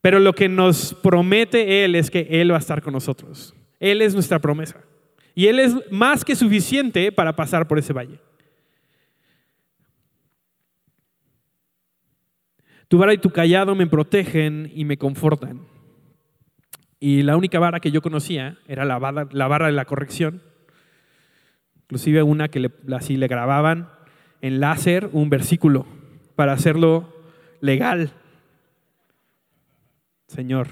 Pero 0.00 0.20
lo 0.20 0.32
que 0.32 0.48
nos 0.48 0.94
promete 0.94 1.84
Él 1.84 1.94
es 1.94 2.10
que 2.10 2.26
Él 2.30 2.52
va 2.52 2.56
a 2.56 2.60
estar 2.60 2.82
con 2.82 2.92
nosotros. 2.92 3.54
Él 3.80 4.02
es 4.02 4.14
nuestra 4.14 4.38
promesa. 4.38 4.80
Y 5.34 5.46
Él 5.46 5.58
es 5.58 5.74
más 5.90 6.24
que 6.24 6.36
suficiente 6.36 7.12
para 7.12 7.34
pasar 7.36 7.66
por 7.68 7.78
ese 7.78 7.92
valle. 7.92 8.20
Tu 12.88 12.96
vara 12.96 13.12
y 13.12 13.18
tu 13.18 13.30
callado 13.30 13.74
me 13.74 13.86
protegen 13.86 14.70
y 14.74 14.84
me 14.84 14.96
confortan. 14.96 15.60
Y 17.00 17.22
la 17.22 17.36
única 17.36 17.58
vara 17.58 17.80
que 17.80 17.90
yo 17.90 18.02
conocía 18.02 18.58
era 18.66 18.84
la 18.84 18.98
vara, 18.98 19.28
la 19.30 19.46
vara 19.46 19.66
de 19.66 19.72
la 19.72 19.84
corrección. 19.84 20.42
Inclusive 21.82 22.22
una 22.22 22.48
que 22.48 22.70
así 22.92 23.16
le 23.16 23.28
grababan 23.28 23.90
en 24.40 24.60
láser 24.60 25.08
un 25.12 25.30
versículo 25.30 25.86
para 26.34 26.52
hacerlo 26.52 27.14
legal. 27.60 28.12
Señor. 30.28 30.68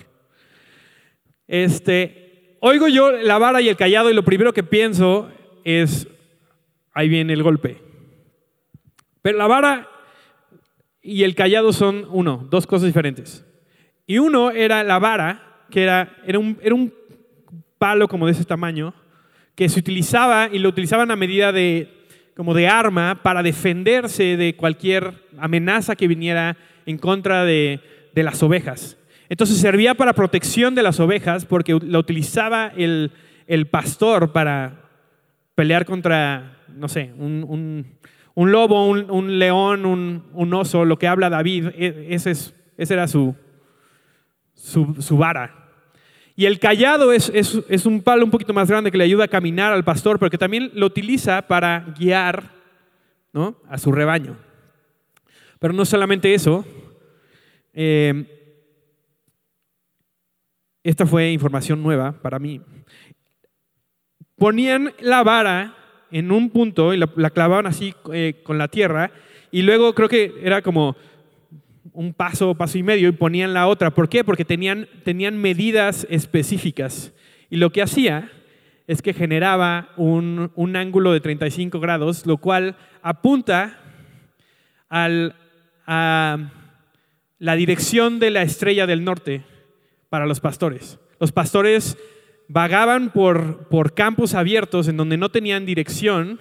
Este, 1.49 2.57
oigo 2.61 2.89
yo 2.89 3.11
la 3.11 3.39
vara 3.39 3.61
y 3.61 3.69
el 3.69 3.77
callado 3.77 4.11
y 4.11 4.15
lo 4.15 4.25
primero 4.25 4.53
que 4.53 4.63
pienso 4.63 5.31
es, 5.65 6.07
ahí 6.93 7.09
viene 7.09 7.33
el 7.33 7.43
golpe. 7.43 7.83
Pero 9.23 9.39
la 9.39 9.47
vara 9.47 9.89
y 11.03 11.25
el 11.25 11.35
callado 11.35 11.73
son 11.73 12.07
uno, 12.11 12.47
dos 12.51 12.67
cosas 12.67 12.87
diferentes. 12.87 13.45
Y 14.07 14.19
uno 14.19 14.51
era 14.51 14.85
la 14.85 14.99
vara, 14.99 15.65
que 15.71 15.83
era, 15.83 16.17
era, 16.27 16.39
un, 16.39 16.59
era 16.63 16.75
un 16.75 16.93
palo 17.79 18.09
como 18.09 18.27
de 18.27 18.33
ese 18.33 18.45
tamaño, 18.45 18.95
que 19.55 19.69
se 19.69 19.81
utilizaba 19.81 20.51
y 20.53 20.59
lo 20.59 20.69
utilizaban 20.69 21.11
a 21.11 21.17
medida 21.17 21.51
de, 21.51 22.07
como 22.37 22.53
de 22.55 22.69
arma 22.69 23.23
para 23.23 23.43
defenderse 23.43 24.37
de 24.37 24.55
cualquier 24.55 25.15
amenaza 25.39 25.97
que 25.97 26.09
viniera 26.09 26.57
en 26.85 26.99
contra 26.99 27.45
de, 27.45 27.81
de 28.15 28.23
las 28.23 28.43
ovejas. 28.43 28.99
Entonces 29.29 29.59
servía 29.59 29.95
para 29.95 30.13
protección 30.13 30.75
de 30.75 30.83
las 30.83 31.01
ovejas 31.01 31.45
porque 31.45 31.79
la 31.83 31.99
utilizaba 31.99 32.73
el, 32.77 33.13
el 33.47 33.67
pastor 33.67 34.33
para 34.33 34.87
pelear 35.55 35.85
contra, 35.85 36.59
no 36.69 36.89
sé, 36.89 37.13
un, 37.19 37.87
un, 38.35 38.53
lobo, 38.53 38.87
un, 38.87 39.39
león, 39.39 39.85
un, 39.85 40.55
oso, 40.55 40.85
lo 40.85 40.99
que 40.99 41.09
habla 41.09 41.31
David, 41.31 41.69
e, 41.75 42.09
ese, 42.11 42.31
es, 42.33 42.55
ese 42.77 42.95
era 42.95 43.09
su, 43.09 43.35
su, 44.55 44.97
su, 45.01 45.17
vara. 45.17 45.71
Y 46.37 46.45
el 46.45 46.59
callado 46.59 47.13
es, 47.13 47.33
es, 47.35 47.59
es, 47.69 47.87
un 47.87 48.03
palo 48.03 48.25
un 48.25 48.31
poquito 48.31 48.53
más 48.53 48.69
grande 48.69 48.93
que 48.93 48.99
le 48.99 49.05
ayuda 49.05 49.25
a 49.25 49.29
caminar 49.29 49.73
al 49.73 49.85
pastor, 49.85 50.19
pero 50.19 50.31
que 50.31 50.39
también 50.39 50.71
lo 50.75 50.87
utiliza 50.87 51.43
para 51.43 51.95
guiar 51.99 52.51
¿no? 53.33 53.57
a 53.69 53.79
su 53.79 53.91
rebaño. 53.91 54.37
Pero 55.59 55.73
no 55.73 55.87
solamente 55.87 56.35
eso, 56.35 56.67
eh, 57.73 58.46
esta 60.87 61.05
fue 61.05 61.33
información 61.33 61.83
nueva 61.83 62.13
para 62.13 62.39
mí. 62.39 62.61
Ponían 64.37 64.93
la 65.01 65.25
vara 65.25 65.75
en 66.13 66.31
un 66.31 66.51
punto 66.51 66.95
y 66.95 66.97
la, 66.97 67.31
clavaban 67.31 67.67
así 67.67 67.93
eh, 68.13 68.41
con 68.45 68.57
la 68.57 68.69
tierra 68.69 69.11
y 69.51 69.63
luego 69.63 69.97
creo 69.97 70.09
que 70.09 70.33
era 70.45 70.63
como 70.63 70.97
un 71.93 72.15
paso, 72.15 72.55
paso 72.55 72.79
y 72.79 72.85
medio 72.85 73.09
y 73.09 73.13
ponían 73.13 73.53
la 73.53 73.67
otra. 73.67 73.91
¿Por 73.91 74.09
qué? 74.09 74.23
Porque 74.23 74.45
tenían, 74.45 74.87
tenían 75.03 75.37
medidas 75.37 76.07
específicas. 76.09 77.13
Y 77.51 77.57
lo 77.57 77.71
que 77.71 77.83
hacía 77.83 78.31
es 78.87 79.03
que 79.03 79.13
generaba 79.13 79.89
un, 79.97 80.53
un 80.55 80.77
ángulo 80.77 81.13
de 81.13 81.19
35 81.19 81.81
grados, 81.81 82.27
lo 82.27 82.37
cual 82.37 82.77
apunta 83.03 83.81
a 84.89 85.09
la 87.39 87.57
dirección 87.57 88.21
de 88.21 88.31
la 88.31 88.43
estrella 88.43 88.87
del 88.87 89.03
norte 89.03 89.43
para 90.09 90.27
los 90.27 90.41
pastores. 90.41 90.99
Los 91.19 91.33
pastores 91.33 91.97
vagaban 92.49 93.11
por, 93.11 93.69
por 93.69 93.95
campos 93.95 94.35
abiertos 94.35 94.89
en 94.89 94.97
donde 94.97 95.17
no 95.17 95.31
tenían 95.31 95.67
dirección, 95.67 96.39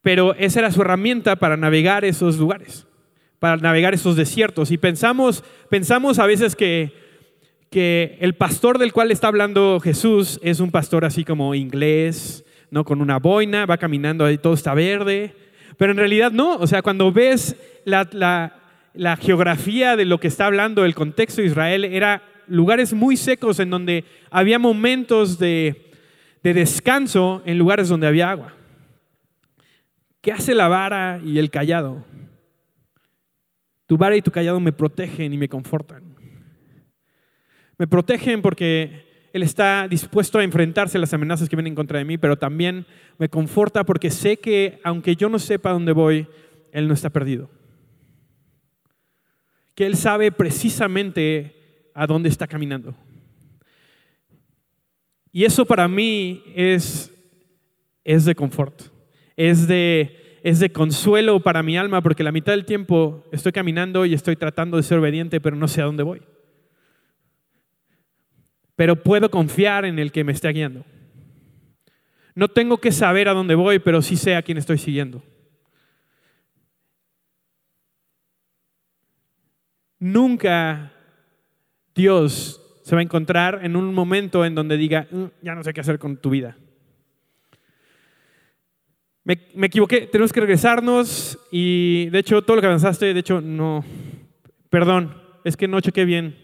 pero 0.00 0.34
esa 0.34 0.60
era 0.60 0.72
su 0.72 0.82
herramienta 0.82 1.36
para 1.36 1.56
navegar 1.56 2.04
esos 2.04 2.38
lugares, 2.38 2.86
para 3.38 3.56
navegar 3.56 3.94
esos 3.94 4.16
desiertos. 4.16 4.70
Y 4.70 4.78
pensamos, 4.78 5.44
pensamos 5.70 6.18
a 6.18 6.26
veces 6.26 6.56
que, 6.56 6.92
que 7.70 8.18
el 8.20 8.34
pastor 8.34 8.78
del 8.78 8.92
cual 8.92 9.10
está 9.10 9.28
hablando 9.28 9.78
Jesús 9.80 10.40
es 10.42 10.60
un 10.60 10.70
pastor 10.70 11.04
así 11.04 11.24
como 11.24 11.54
inglés, 11.54 12.44
¿no? 12.70 12.84
con 12.84 13.00
una 13.00 13.18
boina, 13.18 13.66
va 13.66 13.78
caminando 13.78 14.24
ahí, 14.24 14.38
todo 14.38 14.54
está 14.54 14.74
verde. 14.74 15.34
Pero 15.76 15.92
en 15.92 15.98
realidad 15.98 16.32
no, 16.32 16.56
o 16.56 16.66
sea, 16.66 16.82
cuando 16.82 17.12
ves 17.12 17.56
la, 17.84 18.08
la, 18.12 18.56
la 18.94 19.16
geografía 19.16 19.96
de 19.96 20.04
lo 20.04 20.18
que 20.18 20.28
está 20.28 20.46
hablando, 20.46 20.84
el 20.84 20.94
contexto 20.94 21.40
de 21.40 21.48
Israel, 21.48 21.84
era 21.84 22.22
lugares 22.52 22.92
muy 22.92 23.16
secos 23.16 23.58
en 23.60 23.70
donde 23.70 24.04
había 24.30 24.58
momentos 24.58 25.38
de, 25.38 25.90
descanso 26.42 27.42
en 27.46 27.58
lugares 27.58 27.88
donde 27.88 28.06
había 28.06 28.30
agua. 28.30 28.54
¿Qué 30.20 30.32
hace 30.32 30.54
la 30.54 30.68
vara 30.68 31.18
y 31.24 31.38
el 31.38 31.50
callado? 31.50 32.04
Tu 33.86 33.96
vara 33.96 34.16
y 34.16 34.22
tu 34.22 34.30
callado 34.30 34.60
me 34.60 34.72
protegen 34.72 35.32
y 35.32 35.38
me 35.38 35.48
confortan. 35.48 36.14
Me 37.78 37.86
protegen 37.86 38.42
porque 38.42 39.30
Él 39.32 39.42
está 39.42 39.88
dispuesto 39.88 40.38
a 40.38 40.44
enfrentarse 40.44 40.98
a 40.98 41.00
las 41.00 41.14
amenazas 41.14 41.48
que 41.48 41.56
vienen 41.56 41.74
contra 41.74 41.98
de 41.98 42.04
mí, 42.04 42.18
pero 42.18 42.36
también 42.36 42.86
me 43.18 43.30
conforta 43.30 43.84
porque 43.84 44.10
sé 44.10 44.36
que 44.36 44.78
aunque 44.84 45.16
yo 45.16 45.30
no 45.30 45.38
sepa 45.38 45.72
dónde 45.72 45.92
voy, 45.92 46.28
Él 46.70 46.86
no 46.86 46.92
está 46.92 47.08
perdido. 47.08 47.50
Que 49.74 49.86
Él 49.86 49.96
sabe 49.96 50.32
precisamente 50.32 51.61
a 51.94 52.06
dónde 52.06 52.28
está 52.28 52.46
caminando. 52.46 52.94
Y 55.32 55.44
eso 55.44 55.64
para 55.64 55.88
mí 55.88 56.42
es, 56.54 57.12
es 58.04 58.24
de 58.24 58.34
confort, 58.34 58.82
es 59.34 59.66
de, 59.66 60.40
es 60.42 60.60
de 60.60 60.70
consuelo 60.70 61.40
para 61.40 61.62
mi 61.62 61.76
alma, 61.78 62.02
porque 62.02 62.22
la 62.22 62.32
mitad 62.32 62.52
del 62.52 62.66
tiempo 62.66 63.24
estoy 63.32 63.52
caminando 63.52 64.04
y 64.04 64.12
estoy 64.12 64.36
tratando 64.36 64.76
de 64.76 64.82
ser 64.82 64.98
obediente, 64.98 65.40
pero 65.40 65.56
no 65.56 65.68
sé 65.68 65.80
a 65.80 65.86
dónde 65.86 66.02
voy. 66.02 66.22
Pero 68.76 69.02
puedo 69.02 69.30
confiar 69.30 69.84
en 69.84 69.98
el 69.98 70.12
que 70.12 70.24
me 70.24 70.32
está 70.32 70.50
guiando. 70.50 70.84
No 72.34 72.48
tengo 72.48 72.78
que 72.78 72.92
saber 72.92 73.28
a 73.28 73.34
dónde 73.34 73.54
voy, 73.54 73.78
pero 73.78 74.02
sí 74.02 74.16
sé 74.16 74.36
a 74.36 74.42
quién 74.42 74.58
estoy 74.58 74.78
siguiendo. 74.78 75.22
Nunca 79.98 80.91
Dios 81.94 82.60
se 82.82 82.94
va 82.94 83.00
a 83.00 83.04
encontrar 83.04 83.60
en 83.62 83.76
un 83.76 83.94
momento 83.94 84.44
en 84.44 84.54
donde 84.54 84.76
diga, 84.76 85.06
mm, 85.10 85.24
ya 85.42 85.54
no 85.54 85.62
sé 85.62 85.72
qué 85.72 85.80
hacer 85.80 85.98
con 85.98 86.16
tu 86.16 86.30
vida. 86.30 86.56
Me, 89.24 89.38
equivoqué, 89.66 90.08
tenemos 90.08 90.32
que 90.32 90.40
regresarnos 90.40 91.38
y 91.52 92.10
de 92.10 92.18
hecho 92.18 92.42
todo 92.42 92.56
lo 92.56 92.60
que 92.60 92.66
avanzaste, 92.66 93.14
de 93.14 93.20
hecho 93.20 93.40
no, 93.40 93.84
perdón, 94.68 95.16
es 95.44 95.56
que 95.56 95.68
no 95.68 95.80
chequé 95.80 96.04
bien. 96.04 96.36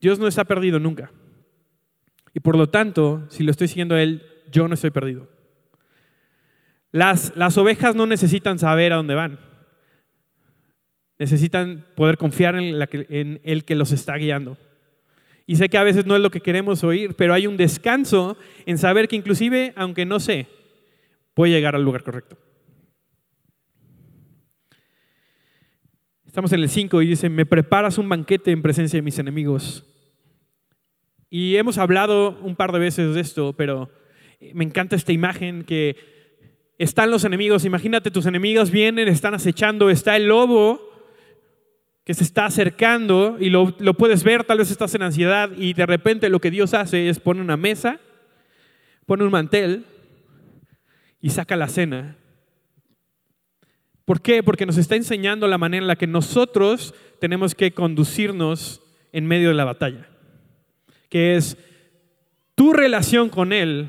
Dios 0.00 0.18
no 0.18 0.26
está 0.26 0.44
perdido 0.44 0.80
nunca. 0.80 1.12
Y 2.34 2.40
por 2.40 2.56
lo 2.56 2.68
tanto, 2.68 3.24
si 3.30 3.44
lo 3.44 3.52
estoy 3.52 3.68
siguiendo 3.68 3.94
a 3.94 4.02
Él, 4.02 4.22
yo 4.50 4.66
no 4.66 4.74
estoy 4.74 4.90
perdido. 4.90 5.28
Las, 6.90 7.32
las 7.36 7.56
ovejas 7.56 7.94
no 7.94 8.06
necesitan 8.06 8.58
saber 8.58 8.92
a 8.92 8.96
dónde 8.96 9.14
van. 9.14 9.38
Necesitan 11.18 11.86
poder 11.94 12.18
confiar 12.18 12.56
en, 12.56 13.40
el 13.42 13.64
que 13.64 13.74
los 13.74 13.92
está 13.92 14.16
guiando. 14.16 14.58
Y 15.46 15.56
sé 15.56 15.68
que 15.68 15.78
a 15.78 15.84
veces 15.84 16.06
no 16.06 16.16
es 16.16 16.22
lo 16.22 16.30
que 16.30 16.40
queremos 16.40 16.84
oír, 16.84 17.14
pero 17.14 17.32
hay 17.32 17.46
un 17.46 17.56
descanso 17.56 18.36
en 18.66 18.78
saber 18.78 19.08
que 19.08 19.16
inclusive, 19.16 19.72
aunque 19.76 20.04
no 20.04 20.20
sé, 20.20 20.46
voy 21.34 21.52
a 21.52 21.56
llegar 21.56 21.74
al 21.74 21.84
lugar 21.84 22.02
correcto. 22.02 22.36
Estamos 26.26 26.52
en 26.52 26.60
el 26.60 26.68
5 26.68 27.00
y 27.00 27.06
dice, 27.06 27.30
me 27.30 27.46
preparas 27.46 27.96
un 27.96 28.08
banquete 28.08 28.50
en 28.50 28.60
presencia 28.60 28.98
de 28.98 29.02
mis 29.02 29.18
enemigos. 29.18 29.84
Y 31.30 31.56
hemos 31.56 31.78
hablado 31.78 32.38
un 32.42 32.56
par 32.56 32.72
de 32.72 32.78
veces 32.78 33.14
de 33.14 33.20
esto, 33.20 33.54
pero 33.54 33.88
me 34.52 34.64
encanta 34.64 34.96
esta 34.96 35.12
imagen 35.12 35.64
que 35.64 35.96
están 36.78 37.10
los 37.10 37.24
enemigos. 37.24 37.64
Imagínate, 37.64 38.10
tus 38.10 38.26
enemigos 38.26 38.70
vienen, 38.70 39.08
están 39.08 39.34
acechando, 39.34 39.88
está 39.90 40.16
el 40.16 40.26
lobo 40.26 40.95
que 42.06 42.14
se 42.14 42.22
está 42.22 42.46
acercando 42.46 43.36
y 43.40 43.50
lo, 43.50 43.74
puedes 43.94 44.22
ver, 44.22 44.44
tal 44.44 44.58
vez 44.58 44.70
estás 44.70 44.94
en 44.94 45.02
ansiedad 45.02 45.50
y 45.58 45.74
de 45.74 45.86
repente 45.86 46.28
lo 46.28 46.40
que 46.40 46.52
Dios 46.52 46.72
hace 46.72 47.08
es 47.08 47.18
pone 47.18 47.40
una 47.40 47.56
mesa, 47.56 47.98
pone 49.06 49.24
un 49.24 49.32
mantel 49.32 49.84
y 51.20 51.30
saca 51.30 51.56
la 51.56 51.66
cena. 51.66 52.16
¿Por 54.04 54.22
qué? 54.22 54.44
Porque 54.44 54.66
nos 54.66 54.76
está 54.76 54.94
enseñando 54.94 55.48
la 55.48 55.58
manera 55.58 55.82
en 55.82 55.88
la 55.88 55.96
que 55.96 56.06
nosotros 56.06 56.94
tenemos 57.18 57.56
que 57.56 57.72
conducirnos 57.72 58.82
en 59.10 59.26
medio 59.26 59.48
de 59.48 59.54
la 59.54 59.64
batalla, 59.64 60.08
que 61.08 61.34
es 61.34 61.58
tu 62.54 62.72
relación 62.72 63.30
con 63.30 63.52
Él 63.52 63.88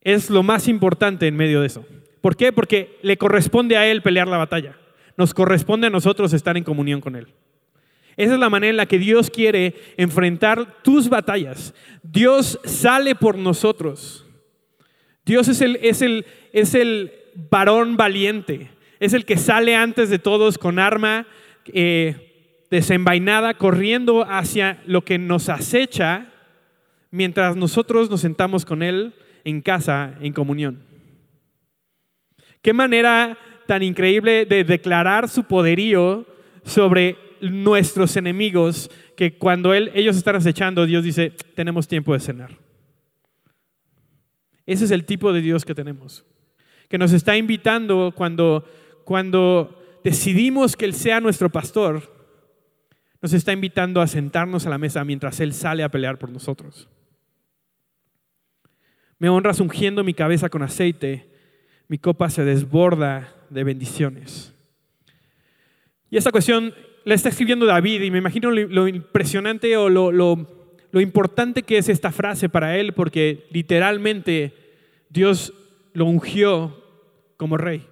es 0.00 0.30
lo 0.30 0.42
más 0.42 0.66
importante 0.68 1.26
en 1.26 1.36
medio 1.36 1.60
de 1.60 1.66
eso. 1.66 1.84
¿Por 2.22 2.38
qué? 2.38 2.54
Porque 2.54 2.98
le 3.02 3.18
corresponde 3.18 3.76
a 3.76 3.86
Él 3.86 4.00
pelear 4.00 4.28
la 4.28 4.38
batalla 4.38 4.78
nos 5.16 5.34
corresponde 5.34 5.86
a 5.86 5.90
nosotros 5.90 6.32
estar 6.32 6.56
en 6.56 6.64
comunión 6.64 7.00
con 7.00 7.16
Él. 7.16 7.28
Esa 8.16 8.34
es 8.34 8.40
la 8.40 8.50
manera 8.50 8.70
en 8.70 8.76
la 8.76 8.86
que 8.86 8.98
Dios 8.98 9.30
quiere 9.30 9.74
enfrentar 9.96 10.82
tus 10.82 11.08
batallas. 11.08 11.74
Dios 12.02 12.60
sale 12.64 13.14
por 13.14 13.36
nosotros. 13.36 14.26
Dios 15.24 15.48
es 15.48 15.60
el, 15.60 15.76
es 15.82 16.02
el, 16.02 16.26
es 16.52 16.74
el 16.74 17.12
varón 17.50 17.96
valiente. 17.96 18.70
Es 19.00 19.14
el 19.14 19.24
que 19.24 19.36
sale 19.36 19.74
antes 19.74 20.10
de 20.10 20.18
todos 20.18 20.58
con 20.58 20.78
arma 20.78 21.26
eh, 21.66 22.64
desenvainada, 22.70 23.54
corriendo 23.54 24.24
hacia 24.28 24.82
lo 24.86 25.04
que 25.04 25.18
nos 25.18 25.48
acecha, 25.48 26.30
mientras 27.10 27.56
nosotros 27.56 28.10
nos 28.10 28.20
sentamos 28.20 28.64
con 28.64 28.82
Él 28.82 29.14
en 29.44 29.60
casa, 29.60 30.14
en 30.20 30.32
comunión. 30.32 30.82
¿Qué 32.62 32.72
manera 32.72 33.36
tan 33.66 33.82
increíble 33.82 34.46
de 34.46 34.64
declarar 34.64 35.28
su 35.28 35.44
poderío 35.44 36.26
sobre 36.64 37.16
nuestros 37.40 38.16
enemigos 38.16 38.90
que 39.16 39.36
cuando 39.36 39.74
él, 39.74 39.90
ellos 39.94 40.16
están 40.16 40.36
acechando, 40.36 40.86
Dios 40.86 41.04
dice, 41.04 41.30
tenemos 41.54 41.88
tiempo 41.88 42.12
de 42.12 42.20
cenar. 42.20 42.58
Ese 44.66 44.86
es 44.86 44.90
el 44.90 45.04
tipo 45.04 45.32
de 45.32 45.42
Dios 45.42 45.64
que 45.64 45.74
tenemos, 45.74 46.24
que 46.88 46.98
nos 46.98 47.12
está 47.12 47.36
invitando 47.36 48.12
cuando, 48.16 48.64
cuando 49.04 50.00
decidimos 50.02 50.76
que 50.76 50.86
Él 50.86 50.94
sea 50.94 51.20
nuestro 51.20 51.50
pastor, 51.50 52.12
nos 53.20 53.32
está 53.32 53.52
invitando 53.52 54.00
a 54.00 54.06
sentarnos 54.06 54.66
a 54.66 54.70
la 54.70 54.78
mesa 54.78 55.04
mientras 55.04 55.40
Él 55.40 55.52
sale 55.52 55.82
a 55.82 55.90
pelear 55.90 56.18
por 56.18 56.30
nosotros. 56.30 56.88
Me 59.18 59.28
honras 59.28 59.60
ungiendo 59.60 60.02
mi 60.02 60.14
cabeza 60.14 60.48
con 60.48 60.62
aceite, 60.62 61.30
mi 61.88 61.98
copa 61.98 62.30
se 62.30 62.44
desborda 62.44 63.34
de 63.54 63.64
bendiciones. 63.64 64.52
Y 66.10 66.16
esta 66.16 66.30
cuestión 66.30 66.74
la 67.04 67.14
está 67.14 67.28
escribiendo 67.28 67.66
David 67.66 68.02
y 68.02 68.10
me 68.10 68.18
imagino 68.18 68.50
lo, 68.50 68.88
impresionante 68.88 69.76
o 69.76 69.88
lo, 69.88 70.12
lo 70.12 71.00
importante 71.00 71.62
que 71.62 71.78
es 71.78 71.88
esta 71.88 72.12
frase 72.12 72.48
para 72.48 72.76
él, 72.76 72.92
porque 72.92 73.46
literalmente 73.50 74.54
Dios 75.08 75.52
lo 75.92 76.06
ungió 76.06 76.82
como 77.36 77.56
rey. 77.56 77.86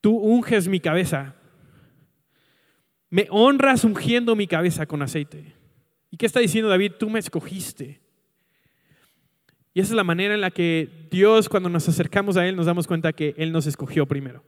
Tú 0.00 0.16
unges 0.16 0.68
mi 0.68 0.80
cabeza. 0.80 1.34
Me 3.08 3.26
honras 3.30 3.84
ungiendo 3.84 4.36
mi 4.36 4.46
cabeza 4.46 4.86
con 4.86 5.02
aceite. 5.02 5.54
¿Y 6.10 6.16
qué 6.16 6.26
está 6.26 6.40
diciendo 6.40 6.68
David? 6.68 6.92
Tú 6.98 7.08
me 7.08 7.18
escogiste. 7.18 8.03
Y 9.74 9.80
esa 9.80 9.92
es 9.92 9.96
la 9.96 10.04
manera 10.04 10.34
en 10.34 10.40
la 10.40 10.52
que 10.52 10.88
Dios, 11.10 11.48
cuando 11.48 11.68
nos 11.68 11.88
acercamos 11.88 12.36
a 12.36 12.46
Él, 12.46 12.54
nos 12.54 12.66
damos 12.66 12.86
cuenta 12.86 13.12
que 13.12 13.34
Él 13.36 13.50
nos 13.50 13.66
escogió 13.66 14.06
primero. 14.06 14.44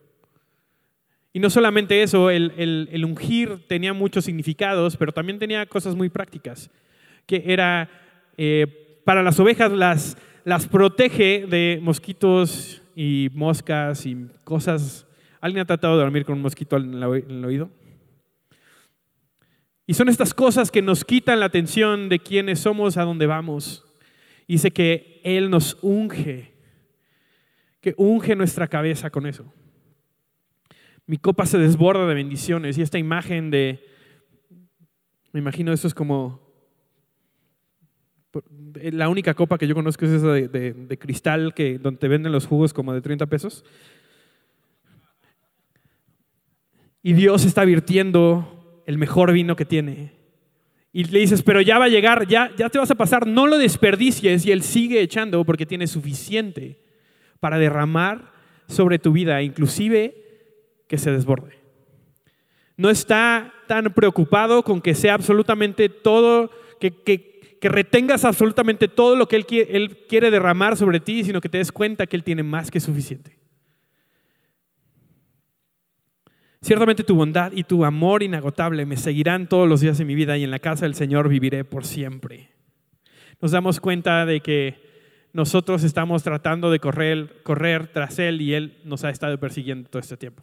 Y 1.33 1.41
no 1.41 1.51
solamente 1.51 2.03
eso, 2.03 2.31
el, 2.31 3.05
ungir 3.05 3.67
tenía 3.67 3.93
muchos 3.93 4.25
significados, 4.25 4.97
pero 4.97 5.13
también 5.13 5.39
tenía 5.39 5.67
cosas 5.67 5.97
muy 5.97 6.09
prácticas, 6.09 6.71
que 7.27 7.43
era 7.45 7.91
eh, 8.39 9.03
para 9.05 9.23
las 9.23 9.39
ovejas 9.41 9.73
las, 9.73 10.17
las 10.45 10.69
protege 10.69 11.45
de 11.47 11.81
mosquitos 11.83 12.81
y 12.95 13.29
moscas 13.35 14.07
y 14.07 14.29
cosas. 14.45 15.07
¿Alguien 15.41 15.63
ha 15.63 15.67
tratado 15.67 15.97
de 15.97 16.05
dormir 16.05 16.25
con 16.25 16.37
un 16.37 16.43
mosquito 16.43 16.77
en 16.77 16.95
el 16.95 17.45
oído? 17.45 17.69
Y 19.87 19.95
son 19.95 20.09
estas 20.09 20.33
cosas 20.33 20.71
que 20.71 20.83
nos 20.83 21.05
quitan 21.05 21.41
la 21.41 21.47
atención 21.47 22.09
de 22.09 22.21
quiénes 22.21 22.61
somos, 22.61 22.97
a 22.97 23.03
dónde 23.03 23.27
vamos. 23.27 23.86
Dice 24.49 24.71
que 24.71 25.21
Él 25.25 25.51
nos 25.51 25.79
unge, 25.83 26.53
que 27.81 27.95
unge 27.97 28.37
nuestra 28.37 28.69
cabeza 28.69 29.11
con 29.11 29.27
eso. 29.27 29.53
Mi 31.07 31.19
copa 31.19 31.47
se 31.47 31.59
desborda 31.59 32.07
de 32.07 32.15
bendiciones 32.15 32.79
y 32.79 32.83
esta 32.83 32.99
imagen 32.99 33.51
de, 33.51 33.85
me 35.33 35.41
imagino 35.41 35.73
eso 35.73 35.87
es 35.87 35.95
como, 35.95 36.47
la 38.75 39.09
única 39.09 39.35
copa 39.35 39.59
que 39.59 39.67
yo 39.67 39.75
conozco 39.75 40.05
es 40.05 40.13
esa 40.13 40.33
de, 40.33 40.99
cristal 40.99 41.55
que, 41.55 41.79
donde 41.79 41.99
te 41.99 42.09
venden 42.09 42.33
los 42.33 42.47
jugos 42.47 42.73
como 42.73 42.93
de 42.93 43.01
30 43.01 43.27
pesos. 43.27 43.65
Y 47.03 47.13
Dios 47.13 47.45
está 47.45 47.65
virtiendo 47.65 48.83
el 48.87 48.99
mejor 48.99 49.33
vino 49.33 49.57
que 49.57 49.65
tiene 49.65 50.16
y 50.97 51.05
le 51.05 51.19
dices, 51.19 51.43
pero 51.43 51.61
ya 51.61 51.79
va 51.79 51.85
a 51.85 51.89
llegar, 51.91 52.27
ya, 52.27 52.51
ya 52.57 52.71
te 52.71 52.79
vas 52.79 52.91
a 52.91 52.95
pasar, 52.95 53.27
no 53.27 53.47
lo 53.47 53.59
desperdicies 53.59 54.47
y 54.47 54.51
Él 54.51 54.63
sigue 54.63 55.03
echando 55.03 55.45
porque 55.45 55.67
tiene 55.67 55.87
suficiente 55.89 56.79
para 57.39 57.59
derramar 57.59 58.33
sobre 58.67 58.99
tu 58.99 59.13
vida, 59.13 59.43
inclusive 59.43 60.15
que 60.89 60.97
se 60.97 61.11
desborde. 61.11 61.59
No 62.79 62.89
está 62.89 63.53
tan 63.67 63.93
preocupado 63.93 64.63
con 64.63 64.81
que 64.81 64.95
sea 64.95 65.13
absolutamente 65.13 65.91
todo, 65.91 66.51
que, 66.81 67.03
que, 67.03 67.59
que 67.61 67.69
retengas 67.69 68.25
absolutamente 68.25 68.89
todo 68.89 69.17
lo 69.17 69.29
que 69.29 69.37
él 69.37 69.47
él 69.69 69.99
quiere 70.09 70.31
derramar 70.31 70.79
sobre 70.79 70.99
ti, 70.99 71.25
sino 71.25 71.43
que 71.43 71.51
te 71.51 71.59
des 71.59 71.73
cuenta 71.73 72.07
que 72.07 72.17
Él 72.17 72.25
tiene 72.25 72.43
más 72.43 72.71
que 72.71 72.81
suficiente. 72.81 73.37
Ciertamente 76.67 77.05
tu 77.05 77.15
bondad 77.15 77.53
y 77.53 77.63
tu 77.63 77.85
amor 77.85 78.25
inagotable 78.25 78.87
me 78.87 78.97
seguirán 78.97 79.49
todos 79.49 79.69
los 79.69 79.83
días 79.83 79.99
de 79.99 80.05
mi 80.05 80.17
vida 80.17 80.37
y 80.37 80.43
en 80.43 80.51
la 80.51 80.59
casa 80.59 80.85
del 80.85 80.97
Señor 80.97 81.29
viviré 81.29 81.63
por 81.63 81.85
siempre. 81.85 82.51
Nos 83.41 83.53
damos 83.53 83.79
cuenta 83.79 84.27
de 84.27 84.41
que 84.41 84.75
nosotros 85.33 85.85
estamos 85.85 86.25
tratando 86.25 86.73
de 86.73 86.81
correr, 86.81 87.41
correr 87.45 87.87
tras 87.93 88.19
Él 88.19 88.41
y 88.41 88.55
Él 88.55 88.81
nos 88.83 89.05
ha 89.05 89.11
estado 89.11 89.39
persiguiendo 89.39 89.89
todo 89.89 90.01
este 90.01 90.17
tiempo. 90.17 90.43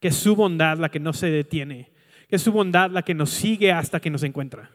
Que 0.00 0.08
es 0.08 0.16
su 0.16 0.36
bondad 0.36 0.76
la 0.76 0.90
que 0.90 1.00
no 1.00 1.14
se 1.14 1.30
detiene, 1.30 1.92
que 2.28 2.36
es 2.36 2.42
su 2.42 2.52
bondad 2.52 2.90
la 2.90 3.00
que 3.00 3.14
nos 3.14 3.30
sigue 3.30 3.72
hasta 3.72 4.00
que 4.00 4.10
nos 4.10 4.22
encuentra. 4.22 4.70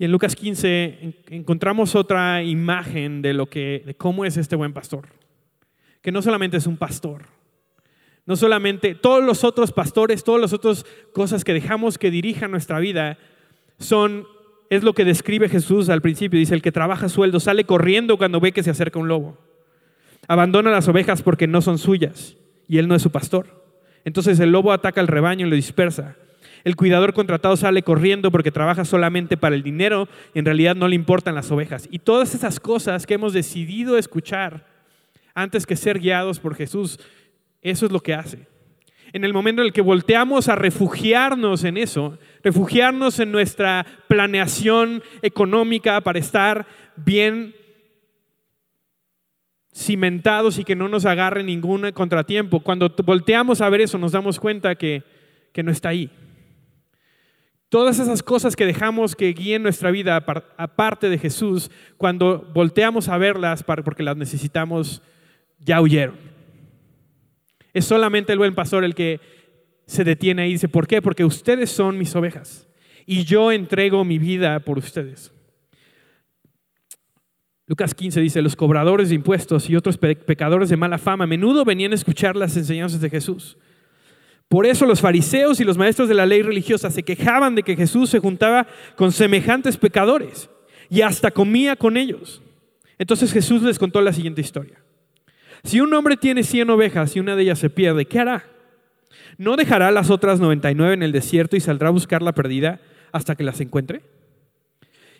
Y 0.00 0.04
en 0.04 0.10
Lucas 0.10 0.34
15 0.34 1.26
encontramos 1.28 1.94
otra 1.94 2.42
imagen 2.42 3.22
de 3.22 3.34
lo 3.34 3.48
que 3.48 3.84
de 3.86 3.94
cómo 3.94 4.24
es 4.24 4.36
este 4.36 4.56
buen 4.56 4.72
pastor. 4.72 5.10
Que 6.02 6.10
no 6.10 6.22
solamente 6.22 6.56
es 6.56 6.66
un 6.66 6.76
pastor, 6.76 7.37
no 8.28 8.36
solamente 8.36 8.94
todos 8.94 9.24
los 9.24 9.42
otros 9.42 9.72
pastores, 9.72 10.22
todas 10.22 10.38
las 10.38 10.52
otras 10.52 10.84
cosas 11.14 11.44
que 11.44 11.54
dejamos 11.54 11.96
que 11.96 12.10
dirijan 12.10 12.50
nuestra 12.50 12.78
vida 12.78 13.16
son 13.78 14.26
es 14.68 14.82
lo 14.82 14.92
que 14.92 15.06
describe 15.06 15.48
Jesús 15.48 15.88
al 15.88 16.02
principio. 16.02 16.38
Dice, 16.38 16.54
el 16.54 16.60
que 16.60 16.70
trabaja 16.70 17.08
sueldo 17.08 17.40
sale 17.40 17.64
corriendo 17.64 18.18
cuando 18.18 18.38
ve 18.38 18.52
que 18.52 18.62
se 18.62 18.68
acerca 18.68 18.98
un 18.98 19.08
lobo. 19.08 19.38
Abandona 20.28 20.70
las 20.70 20.86
ovejas 20.88 21.22
porque 21.22 21.46
no 21.46 21.62
son 21.62 21.78
suyas 21.78 22.36
y 22.68 22.76
él 22.76 22.86
no 22.86 22.94
es 22.94 23.00
su 23.00 23.10
pastor. 23.10 23.64
Entonces 24.04 24.38
el 24.40 24.52
lobo 24.52 24.72
ataca 24.72 25.00
al 25.00 25.08
rebaño 25.08 25.46
y 25.46 25.50
lo 25.50 25.56
dispersa. 25.56 26.16
El 26.64 26.76
cuidador 26.76 27.14
contratado 27.14 27.56
sale 27.56 27.82
corriendo 27.82 28.30
porque 28.30 28.50
trabaja 28.50 28.84
solamente 28.84 29.38
para 29.38 29.56
el 29.56 29.62
dinero 29.62 30.06
y 30.34 30.40
en 30.40 30.44
realidad 30.44 30.76
no 30.76 30.86
le 30.86 30.96
importan 30.96 31.34
las 31.34 31.50
ovejas. 31.50 31.88
Y 31.90 32.00
todas 32.00 32.34
esas 32.34 32.60
cosas 32.60 33.06
que 33.06 33.14
hemos 33.14 33.32
decidido 33.32 33.96
escuchar 33.96 34.66
antes 35.34 35.64
que 35.64 35.76
ser 35.76 35.98
guiados 35.98 36.40
por 36.40 36.54
Jesús 36.54 36.98
eso 37.62 37.86
es 37.86 37.92
lo 37.92 38.00
que 38.00 38.14
hace. 38.14 38.46
En 39.12 39.24
el 39.24 39.32
momento 39.32 39.62
en 39.62 39.66
el 39.66 39.72
que 39.72 39.80
volteamos 39.80 40.48
a 40.48 40.54
refugiarnos 40.54 41.64
en 41.64 41.78
eso, 41.78 42.18
refugiarnos 42.44 43.18
en 43.20 43.32
nuestra 43.32 43.86
planeación 44.06 45.02
económica 45.22 46.00
para 46.02 46.18
estar 46.18 46.66
bien 46.96 47.54
cimentados 49.74 50.58
y 50.58 50.64
que 50.64 50.76
no 50.76 50.88
nos 50.88 51.06
agarre 51.06 51.42
ningún 51.42 51.90
contratiempo, 51.92 52.60
cuando 52.60 52.94
volteamos 53.04 53.60
a 53.60 53.70
ver 53.70 53.80
eso 53.80 53.96
nos 53.96 54.12
damos 54.12 54.38
cuenta 54.40 54.74
que, 54.74 55.02
que 55.52 55.62
no 55.62 55.70
está 55.70 55.90
ahí. 55.90 56.10
Todas 57.70 57.98
esas 57.98 58.22
cosas 58.22 58.56
que 58.56 58.66
dejamos 58.66 59.14
que 59.14 59.32
guíen 59.32 59.62
nuestra 59.62 59.90
vida 59.90 60.16
aparte 60.56 61.08
de 61.08 61.18
Jesús, 61.18 61.70
cuando 61.96 62.50
volteamos 62.54 63.08
a 63.08 63.18
verlas 63.18 63.62
porque 63.62 64.02
las 64.02 64.16
necesitamos, 64.16 65.02
ya 65.58 65.80
huyeron. 65.80 66.37
Es 67.72 67.84
solamente 67.84 68.32
el 68.32 68.38
buen 68.38 68.54
pastor 68.54 68.84
el 68.84 68.94
que 68.94 69.20
se 69.86 70.04
detiene 70.04 70.48
y 70.48 70.52
dice, 70.52 70.68
¿por 70.68 70.86
qué? 70.86 71.00
Porque 71.00 71.24
ustedes 71.24 71.70
son 71.70 71.98
mis 71.98 72.14
ovejas 72.14 72.68
y 73.06 73.24
yo 73.24 73.50
entrego 73.50 74.04
mi 74.04 74.18
vida 74.18 74.60
por 74.60 74.78
ustedes. 74.78 75.32
Lucas 77.66 77.94
15 77.94 78.20
dice, 78.20 78.42
los 78.42 78.56
cobradores 78.56 79.10
de 79.10 79.14
impuestos 79.14 79.68
y 79.68 79.76
otros 79.76 79.98
pecadores 79.98 80.68
de 80.68 80.76
mala 80.76 80.98
fama 80.98 81.24
a 81.24 81.26
menudo 81.26 81.64
venían 81.64 81.92
a 81.92 81.94
escuchar 81.94 82.36
las 82.36 82.56
enseñanzas 82.56 83.00
de 83.00 83.10
Jesús. 83.10 83.58
Por 84.48 84.64
eso 84.64 84.86
los 84.86 85.00
fariseos 85.00 85.60
y 85.60 85.64
los 85.64 85.76
maestros 85.76 86.08
de 86.08 86.14
la 86.14 86.24
ley 86.24 86.40
religiosa 86.40 86.90
se 86.90 87.02
quejaban 87.02 87.54
de 87.54 87.62
que 87.62 87.76
Jesús 87.76 88.08
se 88.08 88.18
juntaba 88.18 88.66
con 88.96 89.12
semejantes 89.12 89.76
pecadores 89.76 90.48
y 90.88 91.02
hasta 91.02 91.30
comía 91.30 91.76
con 91.76 91.98
ellos. 91.98 92.42
Entonces 92.98 93.32
Jesús 93.32 93.62
les 93.62 93.78
contó 93.78 94.00
la 94.00 94.12
siguiente 94.12 94.40
historia. 94.40 94.82
Si 95.64 95.80
un 95.80 95.92
hombre 95.94 96.16
tiene 96.16 96.42
100 96.42 96.70
ovejas 96.70 97.16
y 97.16 97.20
una 97.20 97.36
de 97.36 97.42
ellas 97.42 97.58
se 97.58 97.70
pierde, 97.70 98.06
¿qué 98.06 98.20
hará? 98.20 98.44
¿No 99.36 99.56
dejará 99.56 99.90
las 99.90 100.10
otras 100.10 100.40
99 100.40 100.94
en 100.94 101.02
el 101.02 101.12
desierto 101.12 101.56
y 101.56 101.60
saldrá 101.60 101.88
a 101.88 101.92
buscar 101.92 102.22
la 102.22 102.32
perdida 102.32 102.80
hasta 103.12 103.36
que 103.36 103.44
las 103.44 103.60
encuentre? 103.60 104.02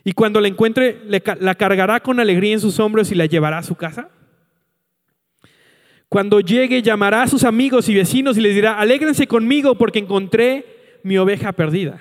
Y 0.05 0.13
cuando 0.13 0.41
la 0.41 0.49
encuentre, 0.49 1.01
¿la 1.07 1.55
cargará 1.55 2.01
con 2.01 2.19
alegría 2.21 2.55
en 2.55 2.61
sus 2.61 2.81
hombros 2.81 3.13
y 3.13 3.15
la 3.15 3.27
llevará 3.27 3.59
a 3.59 3.63
su 3.63 3.75
casa? 3.75 4.11
Cuando 6.09 6.41
llegue, 6.41 6.81
llamará 6.81 7.23
a 7.23 7.29
sus 7.29 7.45
amigos 7.45 7.89
y 7.89 7.95
vecinos 7.95 8.39
y 8.39 8.41
les 8.41 8.55
dirá, 8.55 8.79
alégrense 8.79 9.27
conmigo 9.27 9.75
porque 9.75 9.99
encontré 9.99 11.01
mi 11.03 11.19
oveja 11.19 11.53
perdida. 11.53 12.01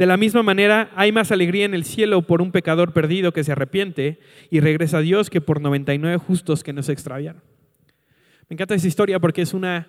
De 0.00 0.06
la 0.06 0.16
misma 0.16 0.42
manera, 0.42 0.90
hay 0.96 1.12
más 1.12 1.30
alegría 1.30 1.66
en 1.66 1.74
el 1.74 1.84
cielo 1.84 2.22
por 2.22 2.40
un 2.40 2.52
pecador 2.52 2.94
perdido 2.94 3.34
que 3.34 3.44
se 3.44 3.52
arrepiente 3.52 4.18
y 4.48 4.60
regresa 4.60 4.96
a 4.96 5.00
Dios 5.02 5.28
que 5.28 5.42
por 5.42 5.60
99 5.60 6.16
justos 6.16 6.64
que 6.64 6.72
no 6.72 6.82
se 6.82 6.92
extraviaron. 6.92 7.42
Me 8.48 8.54
encanta 8.54 8.74
esa 8.74 8.88
historia 8.88 9.20
porque 9.20 9.42
es 9.42 9.52
una 9.52 9.88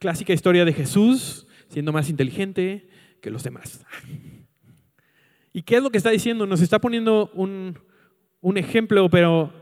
clásica 0.00 0.32
historia 0.32 0.64
de 0.64 0.72
Jesús 0.72 1.46
siendo 1.68 1.92
más 1.92 2.10
inteligente 2.10 2.88
que 3.20 3.30
los 3.30 3.44
demás. 3.44 3.86
¿Y 5.52 5.62
qué 5.62 5.76
es 5.76 5.82
lo 5.84 5.90
que 5.90 5.98
está 5.98 6.10
diciendo? 6.10 6.44
Nos 6.44 6.60
está 6.60 6.80
poniendo 6.80 7.30
un, 7.32 7.78
ejemplo, 8.56 9.08
pero 9.10 9.52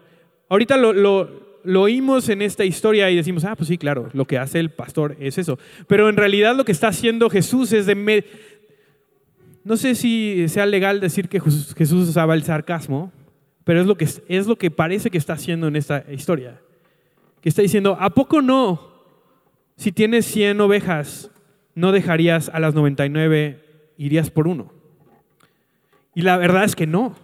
ahorita 0.49 0.79
lo, 0.79 0.95
lo 1.63 1.83
oímos 1.83 2.31
en 2.31 2.41
esta 2.41 2.65
historia 2.65 3.11
y 3.11 3.17
decimos, 3.17 3.45
ah, 3.45 3.55
pues 3.55 3.69
sí, 3.69 3.77
claro, 3.77 4.09
lo 4.15 4.25
que 4.25 4.39
hace 4.39 4.61
el 4.61 4.71
pastor 4.71 5.17
es 5.21 5.37
eso. 5.37 5.59
Pero 5.87 6.09
en 6.09 6.17
realidad 6.17 6.57
lo 6.57 6.65
que 6.65 6.73
está 6.73 6.89
haciendo 6.89 7.29
Jesús 7.29 7.75
es 7.75 7.85
de... 7.85 8.25
No 9.65 9.77
sé 9.77 9.95
si 9.95 10.49
sea 10.49 10.67
legal 10.67 11.01
decir 11.01 11.29
que 11.29 11.41
Jesús 11.41 12.09
usaba 12.09 12.35
el 12.35 12.43
sarcasmo, 12.43 13.13
pero 13.65 13.81
es 13.81 13.87
lo, 13.87 13.97
que, 13.97 14.05
es 14.05 14.47
lo 14.47 14.57
que 14.57 14.71
parece 14.71 15.11
que 15.11 15.19
está 15.19 15.35
haciendo 15.35 15.69
en 15.69 15.77
esta 15.77 16.05
historia. 16.11 16.61
Que 17.41 17.49
está 17.49 17.63
diciendo, 17.63 17.97
¿a 18.01 18.11
poco 18.11 18.43
no? 18.43 18.91
Si 19.77 19.93
tienes 19.93 20.27
100 20.27 20.61
ovejas, 20.61 21.31
no 21.75 21.93
dejarías 21.93 22.49
a 22.49 22.61
las 22.61 22.75
99, 22.75 23.65
irías 23.97 24.31
por 24.31 24.49
uno. 24.49 24.73
Y 26.15 26.23
la 26.23 26.37
verdad 26.37 26.65
es 26.65 26.75
que 26.75 26.87
no. 26.87 27.15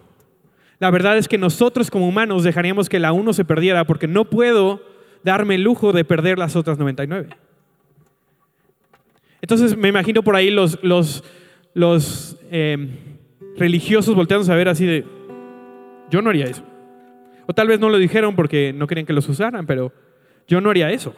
La 0.79 0.91
verdad 0.91 1.17
es 1.17 1.27
que 1.27 1.37
nosotros 1.37 1.89
como 1.89 2.07
humanos 2.07 2.43
dejaríamos 2.43 2.87
que 2.87 2.99
la 2.99 3.11
uno 3.11 3.33
se 3.33 3.45
perdiera 3.45 3.85
porque 3.85 4.07
no 4.07 4.25
puedo 4.25 4.81
darme 5.23 5.55
el 5.55 5.63
lujo 5.63 5.91
de 5.91 6.05
perder 6.05 6.37
las 6.37 6.55
otras 6.55 6.77
99. 6.77 7.29
Entonces 9.41 9.75
me 9.75 9.89
imagino 9.89 10.23
por 10.23 10.35
ahí 10.35 10.51
los, 10.51 10.79
los, 10.83 11.23
los 11.77 12.35
em, 12.49 12.89
religiosos 13.55 14.15
volteándose 14.15 14.51
a 14.51 14.55
ver 14.55 14.67
así 14.67 14.87
de, 14.87 15.05
yo 16.09 16.23
no 16.23 16.31
haría 16.31 16.45
eso. 16.45 16.63
O 17.45 17.53
tal 17.53 17.67
vez 17.67 17.79
no 17.79 17.89
lo 17.89 17.99
dijeron 17.99 18.35
porque 18.35 18.73
no 18.73 18.87
querían 18.87 19.05
que 19.05 19.13
los 19.13 19.29
usaran, 19.29 19.67
pero 19.67 19.93
yo 20.47 20.59
no 20.59 20.71
haría 20.71 20.89
eso. 20.89 21.15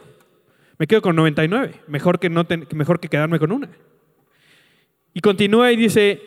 Me 0.78 0.86
quedo 0.86 1.00
con 1.00 1.16
99, 1.16 1.72
mejor 1.88 2.18
que, 2.18 2.28
no 2.28 2.46
mejor 2.74 3.00
que 3.00 3.08
quedarme 3.08 3.38
con 3.38 3.52
una. 3.52 3.70
Y 5.14 5.20
continúa 5.20 5.72
y 5.72 5.76
dice, 5.76 6.20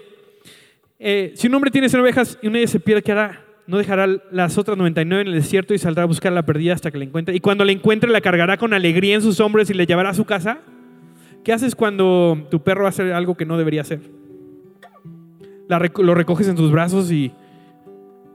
eh, 0.97 1.33
si 1.35 1.45
un 1.45 1.53
hombre 1.53 1.69
tiene 1.69 1.87
100 1.87 2.01
ovejas 2.01 2.39
y 2.41 2.47
una 2.47 2.57
de 2.57 2.65
se 2.65 2.79
pierde, 2.79 3.03
¿qué 3.03 3.11
hará? 3.11 3.45
No 3.67 3.77
dejará 3.77 4.07
las 4.31 4.57
otras 4.57 4.75
99 4.79 5.21
en 5.21 5.27
el 5.27 5.35
desierto 5.35 5.75
y 5.75 5.77
saldrá 5.77 6.03
a 6.03 6.07
buscar 6.07 6.33
la 6.33 6.43
perdida 6.43 6.73
hasta 6.73 6.89
que 6.89 6.97
la 6.97 7.03
encuentre. 7.03 7.35
Y 7.35 7.39
cuando 7.39 7.63
la 7.65 7.71
encuentre, 7.71 8.09
la 8.09 8.19
cargará 8.19 8.57
con 8.57 8.73
alegría 8.73 9.13
en 9.13 9.21
sus 9.21 9.39
hombros 9.39 9.69
y 9.69 9.75
le 9.75 9.85
llevará 9.85 10.09
a 10.09 10.15
su 10.15 10.25
casa. 10.25 10.59
¿Qué 11.43 11.53
haces 11.53 11.75
cuando 11.75 12.47
tu 12.49 12.63
perro 12.63 12.87
hace 12.87 13.13
algo 13.13 13.35
que 13.35 13.45
no 13.45 13.59
debería 13.59 13.81
hacer? 13.81 14.22
Lo 15.67 16.15
recoges 16.15 16.47
en 16.47 16.55
tus 16.55 16.71
brazos 16.71 17.11
y 17.11 17.31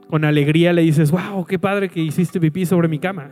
con 0.09 0.25
alegría 0.25 0.73
le 0.73 0.81
dices, 0.81 1.11
wow, 1.11 1.45
qué 1.45 1.59
padre 1.59 1.89
que 1.89 1.99
hiciste 1.99 2.39
pipí 2.39 2.65
sobre 2.65 2.87
mi 2.87 2.99
cama. 2.99 3.29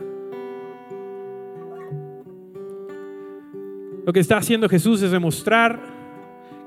Lo 4.06 4.12
que 4.12 4.20
está 4.20 4.38
haciendo 4.38 4.68
Jesús 4.68 5.02
es 5.02 5.10
demostrar 5.10 5.80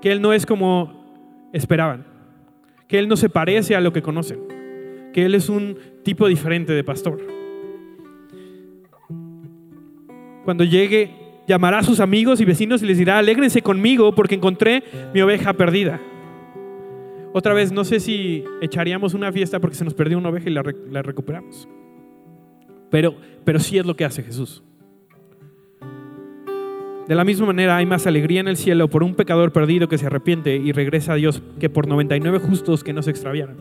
que 0.02 0.12
Él 0.12 0.22
no 0.22 0.34
es 0.34 0.46
como 0.46 1.50
esperaban 1.54 2.12
que 2.92 3.00
Él 3.00 3.08
no 3.08 3.16
se 3.16 3.30
parece 3.30 3.74
a 3.74 3.80
lo 3.80 3.94
que 3.94 4.02
conocen, 4.02 4.38
que 5.14 5.24
Él 5.24 5.34
es 5.34 5.48
un 5.48 5.78
tipo 6.04 6.28
diferente 6.28 6.74
de 6.74 6.84
pastor. 6.84 7.26
Cuando 10.44 10.66
llegue, 10.66 11.10
llamará 11.48 11.80
a 11.80 11.84
sus 11.84 12.02
amigos 12.02 12.42
y 12.42 12.46
vecinos 12.46 12.84
y 12.84 12.88
les 12.88 12.98
dirá, 12.98 13.18
alégrense 13.18 13.62
conmigo 13.62 14.14
porque 14.14 14.36
encontré 14.36 14.84
mi 15.14 15.22
oveja 15.22 15.54
perdida. 15.54 16.02
Otra 17.34 17.54
vez, 17.54 17.72
no 17.72 17.86
sé 17.86 18.00
si 18.00 18.44
echaríamos 18.62 19.14
una 19.14 19.32
fiesta 19.32 19.60
porque 19.60 19.76
se 19.76 19.86
nos 19.86 19.94
perdió 19.94 20.18
una 20.18 20.30
oveja 20.30 20.50
y 20.50 20.54
la, 20.54 21.02
recuperamos. 21.02 21.68
Pero, 22.90 23.16
pero 23.46 23.60
sí 23.60 23.78
es 23.78 23.86
lo 23.86 23.96
que 23.96 24.04
hace 24.04 24.22
Jesús. 24.22 24.64
De 27.08 27.16
la 27.16 27.24
misma 27.24 27.48
manera 27.48 27.78
hay 27.78 27.86
más 27.86 28.06
alegría 28.06 28.42
en 28.42 28.48
el 28.48 28.58
cielo 28.58 28.90
por 28.90 29.04
un 29.04 29.16
pecador 29.16 29.52
perdido 29.52 29.88
que 29.88 29.98
se 29.98 30.06
arrepiente 30.06 30.56
y 30.56 30.72
regresa 30.72 31.14
a 31.14 31.16
Dios 31.16 31.42
que 31.60 31.70
por 31.70 31.88
99 31.88 32.40
justos 32.40 32.84
que 32.84 32.94
no 32.94 33.02
se 33.02 33.12
extraviaron. 33.12 33.58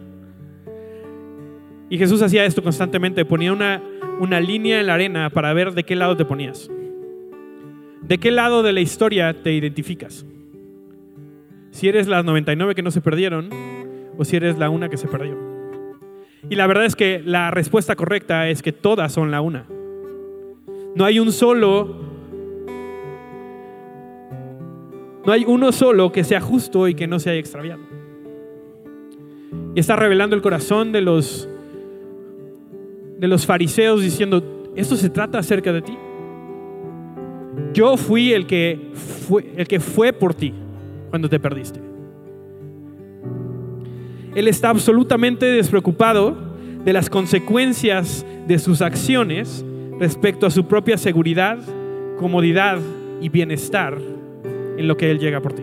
Y 1.88 1.98
Jesús 1.98 2.22
hacía 2.22 2.44
esto 2.44 2.62
constantemente, 2.62 3.24
ponía 3.24 3.52
una, 3.52 3.82
una 4.20 4.40
línea 4.40 4.80
en 4.80 4.86
la 4.86 4.94
arena 4.94 5.30
para 5.30 5.52
ver 5.52 5.72
de 5.72 5.84
qué 5.84 5.96
lado 5.96 6.16
te 6.16 6.24
ponías. 6.24 6.70
¿De 8.02 8.18
qué 8.18 8.30
lado 8.30 8.62
de 8.62 8.72
la 8.72 8.80
historia 8.80 9.42
te 9.42 9.52
identificas? 9.52 10.24
Si 11.80 11.88
eres 11.88 12.08
las 12.08 12.26
99 12.26 12.74
que 12.74 12.82
no 12.82 12.90
se 12.90 13.00
perdieron 13.00 13.48
o 14.18 14.24
si 14.26 14.36
eres 14.36 14.58
la 14.58 14.68
una 14.68 14.90
que 14.90 14.98
se 14.98 15.08
perdió. 15.08 15.34
Y 16.50 16.54
la 16.54 16.66
verdad 16.66 16.84
es 16.84 16.94
que 16.94 17.22
la 17.24 17.50
respuesta 17.50 17.96
correcta 17.96 18.50
es 18.50 18.60
que 18.60 18.70
todas 18.70 19.10
son 19.10 19.30
la 19.30 19.40
una. 19.40 19.64
No 20.94 21.06
hay 21.06 21.18
un 21.18 21.32
solo 21.32 21.96
No 25.24 25.32
hay 25.32 25.46
uno 25.46 25.72
solo 25.72 26.12
que 26.12 26.22
sea 26.22 26.42
justo 26.42 26.86
y 26.86 26.94
que 26.94 27.06
no 27.06 27.18
se 27.18 27.30
haya 27.30 27.40
extraviado. 27.40 27.80
Y 29.74 29.80
está 29.80 29.96
revelando 29.96 30.36
el 30.36 30.42
corazón 30.42 30.92
de 30.92 31.00
los, 31.00 31.48
de 33.18 33.26
los 33.26 33.46
fariseos 33.46 34.02
diciendo, 34.02 34.70
esto 34.76 34.96
se 34.96 35.08
trata 35.08 35.38
acerca 35.38 35.72
de 35.72 35.80
ti. 35.80 35.96
Yo 37.72 37.96
fui 37.96 38.34
el 38.34 38.46
que 38.46 38.90
fue, 39.26 39.50
el 39.56 39.66
que 39.66 39.80
fue 39.80 40.12
por 40.12 40.34
ti 40.34 40.52
cuando 41.10 41.28
te 41.28 41.38
perdiste. 41.38 41.80
Él 44.34 44.48
está 44.48 44.70
absolutamente 44.70 45.46
despreocupado 45.46 46.36
de 46.84 46.92
las 46.92 47.10
consecuencias 47.10 48.24
de 48.46 48.58
sus 48.58 48.80
acciones 48.80 49.64
respecto 49.98 50.46
a 50.46 50.50
su 50.50 50.66
propia 50.66 50.96
seguridad, 50.96 51.58
comodidad 52.18 52.78
y 53.20 53.28
bienestar 53.28 53.98
en 54.78 54.88
lo 54.88 54.96
que 54.96 55.10
Él 55.10 55.18
llega 55.18 55.40
por 55.40 55.52
ti. 55.52 55.62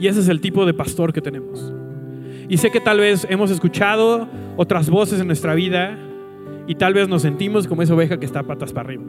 Y 0.00 0.06
ese 0.06 0.20
es 0.20 0.28
el 0.28 0.40
tipo 0.40 0.64
de 0.64 0.74
pastor 0.74 1.12
que 1.12 1.20
tenemos. 1.20 1.72
Y 2.48 2.56
sé 2.56 2.70
que 2.70 2.80
tal 2.80 2.98
vez 2.98 3.26
hemos 3.30 3.50
escuchado 3.50 4.28
otras 4.56 4.90
voces 4.90 5.20
en 5.20 5.26
nuestra 5.26 5.54
vida 5.54 5.98
y 6.66 6.74
tal 6.74 6.94
vez 6.94 7.08
nos 7.08 7.22
sentimos 7.22 7.66
como 7.66 7.82
esa 7.82 7.94
oveja 7.94 8.18
que 8.18 8.26
está 8.26 8.42
patas 8.42 8.72
para 8.72 8.88
arriba. 8.88 9.04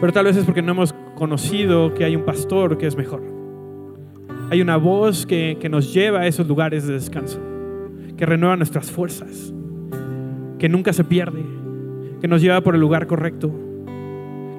Pero 0.00 0.12
tal 0.12 0.26
vez 0.26 0.36
es 0.36 0.44
porque 0.44 0.62
no 0.62 0.72
hemos 0.72 0.92
conocido 1.14 1.92
que 1.94 2.04
hay 2.04 2.14
un 2.14 2.24
pastor 2.24 2.78
que 2.78 2.86
es 2.86 2.96
mejor. 2.96 3.22
Hay 4.50 4.60
una 4.60 4.76
voz 4.76 5.26
que, 5.26 5.58
que 5.60 5.68
nos 5.68 5.92
lleva 5.92 6.20
a 6.20 6.26
esos 6.26 6.46
lugares 6.46 6.86
de 6.86 6.94
descanso, 6.94 7.40
que 8.16 8.24
renueva 8.24 8.56
nuestras 8.56 8.90
fuerzas, 8.90 9.52
que 10.58 10.68
nunca 10.68 10.92
se 10.92 11.04
pierde, 11.04 11.44
que 12.20 12.28
nos 12.28 12.40
lleva 12.40 12.60
por 12.60 12.74
el 12.74 12.80
lugar 12.80 13.06
correcto, 13.06 13.52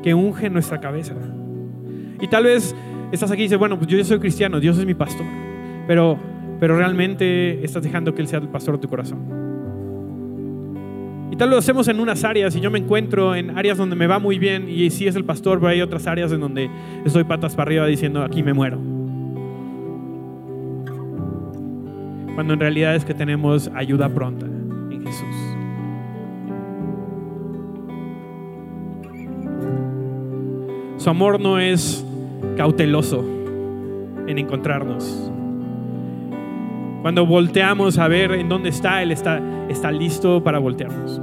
que 0.03 0.13
unge 0.13 0.49
nuestra 0.49 0.79
cabeza. 0.79 1.15
Y 2.21 2.27
tal 2.27 2.43
vez 2.43 2.75
estás 3.11 3.31
aquí 3.31 3.41
y 3.41 3.45
dices, 3.45 3.57
bueno, 3.57 3.77
pues 3.77 3.89
yo 3.89 3.97
ya 3.97 4.03
soy 4.03 4.19
cristiano, 4.19 4.59
Dios 4.59 4.77
es 4.77 4.85
mi 4.85 4.93
pastor, 4.93 5.25
pero, 5.87 6.19
pero 6.59 6.77
realmente 6.77 7.63
estás 7.63 7.83
dejando 7.83 8.13
que 8.13 8.21
Él 8.21 8.27
sea 8.27 8.39
el 8.39 8.49
pastor 8.49 8.75
de 8.75 8.81
tu 8.81 8.89
corazón. 8.89 9.48
Tal 11.39 11.49
lo 11.49 11.57
hacemos 11.57 11.87
en 11.87 12.01
unas 12.01 12.25
áreas 12.25 12.53
y 12.57 12.59
yo 12.59 12.69
me 12.69 12.79
encuentro 12.79 13.33
en 13.33 13.57
áreas 13.57 13.77
donde 13.77 13.95
me 13.95 14.07
va 14.07 14.19
muy 14.19 14.37
bien 14.37 14.67
y 14.67 14.89
sí 14.89 15.07
es 15.07 15.15
el 15.15 15.23
pastor, 15.23 15.59
pero 15.59 15.69
hay 15.69 15.81
otras 15.81 16.05
áreas 16.05 16.33
en 16.33 16.41
donde 16.41 16.69
estoy 17.05 17.23
patas 17.23 17.55
para 17.55 17.69
arriba 17.69 17.85
diciendo, 17.85 18.21
aquí 18.23 18.43
me 18.43 18.53
muero. 18.53 18.77
Cuando 22.35 22.53
en 22.53 22.59
realidad 22.59 22.93
es 22.93 23.05
que 23.05 23.13
tenemos 23.13 23.71
ayuda 23.73 24.09
pronta 24.09 24.47
en 24.47 25.01
Jesús. 25.05 25.35
Su 30.97 31.09
amor 31.09 31.39
no 31.39 31.57
es 31.57 32.05
cauteloso 32.57 33.23
en 34.27 34.39
encontrarnos. 34.39 35.31
Cuando 37.01 37.25
volteamos 37.25 37.97
a 37.97 38.07
ver 38.07 38.31
en 38.33 38.49
dónde 38.49 38.69
está, 38.69 39.01
Él 39.01 39.11
está, 39.11 39.41
está 39.69 39.91
listo 39.91 40.43
para 40.43 40.59
voltearnos. 40.59 41.21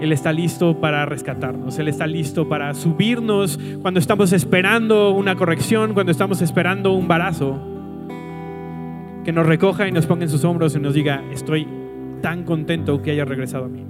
Él 0.00 0.12
está 0.12 0.32
listo 0.32 0.80
para 0.80 1.04
rescatarnos. 1.06 1.78
Él 1.78 1.88
está 1.88 2.06
listo 2.06 2.48
para 2.48 2.74
subirnos 2.74 3.58
cuando 3.82 4.00
estamos 4.00 4.32
esperando 4.32 5.10
una 5.10 5.36
corrección, 5.36 5.94
cuando 5.94 6.12
estamos 6.12 6.42
esperando 6.42 6.92
un 6.92 7.08
barazo. 7.08 7.58
Que 9.24 9.32
nos 9.32 9.46
recoja 9.46 9.88
y 9.88 9.92
nos 9.92 10.06
ponga 10.06 10.24
en 10.24 10.30
sus 10.30 10.44
hombros 10.44 10.74
y 10.74 10.80
nos 10.80 10.94
diga, 10.94 11.22
estoy 11.32 11.66
tan 12.22 12.44
contento 12.44 13.02
que 13.02 13.10
haya 13.12 13.24
regresado 13.24 13.66
a 13.66 13.68
mí. 13.68 13.84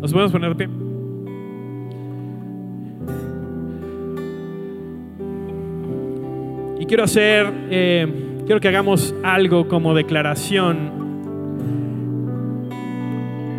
¿Nos 0.00 0.12
podemos 0.12 0.32
poner 0.32 0.54
de 0.54 0.66
pie? 0.66 0.90
quiero 6.90 7.04
hacer, 7.04 7.46
eh, 7.70 8.29
quiero 8.50 8.60
que 8.60 8.66
hagamos 8.66 9.14
algo 9.22 9.68
como 9.68 9.94
declaración. 9.94 10.90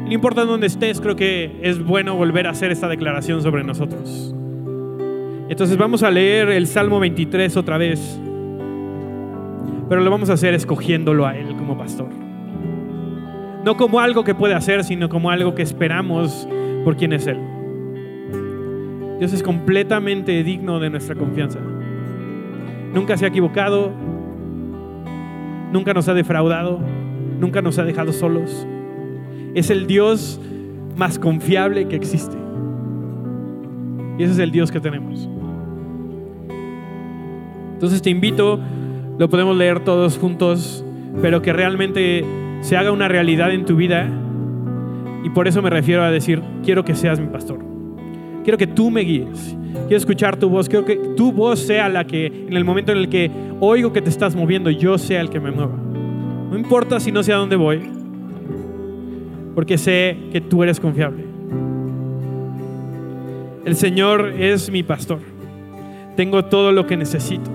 No 0.05 0.11
importa 0.11 0.43
dónde 0.43 0.67
estés, 0.67 0.99
creo 0.99 1.15
que 1.15 1.61
es 1.61 1.81
bueno 1.81 2.15
volver 2.15 2.45
a 2.45 2.49
hacer 2.49 2.71
esta 2.71 2.89
declaración 2.89 3.41
sobre 3.41 3.63
nosotros. 3.63 4.35
Entonces 5.47 5.77
vamos 5.77 6.03
a 6.03 6.11
leer 6.11 6.49
el 6.49 6.67
Salmo 6.67 6.99
23 6.99 7.55
otra 7.55 7.77
vez, 7.77 8.19
pero 9.87 10.01
lo 10.01 10.11
vamos 10.11 10.29
a 10.29 10.33
hacer 10.33 10.53
escogiéndolo 10.55 11.25
a 11.25 11.37
Él 11.37 11.55
como 11.55 11.77
pastor. 11.77 12.09
No 13.63 13.77
como 13.77 14.01
algo 14.01 14.25
que 14.25 14.35
puede 14.35 14.55
hacer, 14.55 14.83
sino 14.83 15.07
como 15.07 15.31
algo 15.31 15.55
que 15.55 15.61
esperamos 15.61 16.45
por 16.83 16.97
quien 16.97 17.13
es 17.13 17.27
Él. 17.27 17.39
Dios 19.19 19.31
es 19.31 19.41
completamente 19.41 20.43
digno 20.43 20.81
de 20.81 20.89
nuestra 20.89 21.15
confianza 21.15 21.59
nunca 22.93 23.17
se 23.17 23.25
ha 23.25 23.27
equivocado, 23.29 23.91
nunca 25.71 25.93
nos 25.93 26.07
ha 26.07 26.13
defraudado, 26.13 26.79
nunca 27.39 27.61
nos 27.61 27.79
ha 27.79 27.83
dejado 27.83 28.13
solos. 28.13 28.67
Es 29.53 29.69
el 29.69 29.87
Dios 29.87 30.39
más 30.95 31.19
confiable 31.19 31.87
que 31.87 31.95
existe. 31.95 32.37
Y 34.17 34.23
ese 34.23 34.33
es 34.33 34.39
el 34.39 34.51
Dios 34.51 34.71
que 34.71 34.79
tenemos. 34.79 35.27
Entonces 37.73 38.01
te 38.01 38.09
invito, 38.09 38.59
lo 39.17 39.29
podemos 39.29 39.57
leer 39.57 39.79
todos 39.83 40.17
juntos, 40.17 40.85
pero 41.21 41.41
que 41.41 41.53
realmente 41.53 42.23
se 42.61 42.77
haga 42.77 42.91
una 42.91 43.07
realidad 43.07 43.51
en 43.51 43.65
tu 43.65 43.75
vida. 43.75 44.07
Y 45.23 45.29
por 45.29 45.47
eso 45.47 45.61
me 45.61 45.69
refiero 45.69 46.03
a 46.03 46.11
decir, 46.11 46.41
quiero 46.63 46.85
que 46.85 46.95
seas 46.95 47.19
mi 47.19 47.27
pastor. 47.27 47.70
Quiero 48.43 48.57
que 48.57 48.67
tú 48.67 48.89
me 48.89 49.01
guíes. 49.01 49.55
Quiero 49.87 49.97
escuchar 49.97 50.37
tu 50.37 50.49
voz. 50.49 50.67
Quiero 50.67 50.85
que 50.85 50.95
tu 50.95 51.31
voz 51.31 51.59
sea 51.59 51.89
la 51.89 52.05
que 52.05 52.25
en 52.27 52.55
el 52.55 52.65
momento 52.65 52.91
en 52.91 52.97
el 52.97 53.09
que 53.09 53.29
oigo 53.59 53.93
que 53.93 54.01
te 54.01 54.09
estás 54.09 54.35
moviendo, 54.35 54.69
yo 54.69 54.97
sea 54.97 55.21
el 55.21 55.29
que 55.29 55.39
me 55.39 55.51
mueva. 55.51 55.75
No 56.51 56.57
importa 56.57 56.99
si 56.99 57.11
no 57.11 57.23
sé 57.23 57.31
a 57.31 57.37
dónde 57.37 57.55
voy, 57.55 57.81
porque 59.55 59.77
sé 59.77 60.17
que 60.31 60.41
tú 60.41 60.63
eres 60.63 60.79
confiable. 60.79 61.23
El 63.63 63.75
Señor 63.75 64.33
es 64.37 64.71
mi 64.71 64.83
pastor. 64.83 65.19
Tengo 66.15 66.45
todo 66.45 66.71
lo 66.71 66.87
que 66.87 66.97
necesito. 66.97 67.49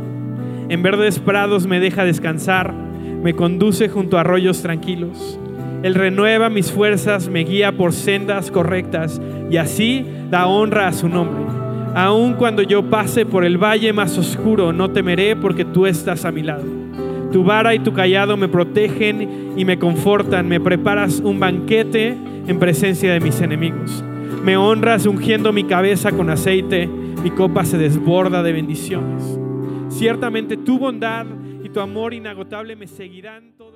En 0.69 0.83
verdes 0.83 1.19
prados 1.19 1.67
me 1.67 1.81
deja 1.81 2.05
descansar, 2.05 2.73
me 2.73 3.35
conduce 3.35 3.89
junto 3.89 4.17
a 4.17 4.21
arroyos 4.21 4.63
tranquilos. 4.63 5.39
Él 5.87 5.95
renueva 5.95 6.51
mis 6.51 6.73
fuerzas, 6.73 7.29
me 7.29 7.45
guía 7.45 7.71
por 7.71 7.93
sendas 7.93 8.51
correctas 8.51 9.21
y 9.49 9.57
así 9.57 10.05
da 10.29 10.49
honra 10.49 10.89
a 10.89 10.93
su 10.93 11.09
nombre. 11.09 11.45
Aun 11.95 12.35
cuando 12.35 12.63
yo 12.63 12.91
pase 12.91 13.25
por 13.25 13.45
el 13.45 13.57
valle 13.57 13.93
más 13.93 14.19
oscuro, 14.19 14.73
no 14.73 14.91
temeré 14.91 15.37
porque 15.37 15.65
tú 15.65 15.87
estás 15.87 16.25
a 16.25 16.33
mi 16.33 16.43
lado. 16.43 16.65
Tu 17.31 17.45
vara 17.45 17.73
y 17.73 17.79
tu 17.79 17.93
callado 17.93 18.37
me 18.37 18.49
protegen 18.49 19.55
y 19.57 19.65
me 19.65 19.79
confortan. 19.79 20.49
Me 20.49 20.59
preparas 20.59 21.21
un 21.21 21.39
banquete 21.39 22.17
en 22.49 22.59
presencia 22.59 23.13
de 23.13 23.21
mis 23.21 23.41
enemigos. 23.41 24.03
Me 24.43 24.57
honras 24.57 25.07
ungiendo 25.07 25.53
mi 25.53 25.63
cabeza 25.63 26.11
con 26.11 26.31
aceite. 26.31 26.89
Mi 26.89 27.31
copa 27.31 27.65
se 27.65 27.79
desborda 27.79 28.43
de 28.43 28.53
bendiciones. 28.53 29.39
Ciertamente 29.89 30.57
tu 30.57 30.81
bondad 30.81 31.27
y 31.63 31.69
tu 31.69 31.79
amor 31.79 32.13
inagotable 32.13 32.75
me 32.75 32.89
seguirán 32.89 33.53
todos 33.57 33.76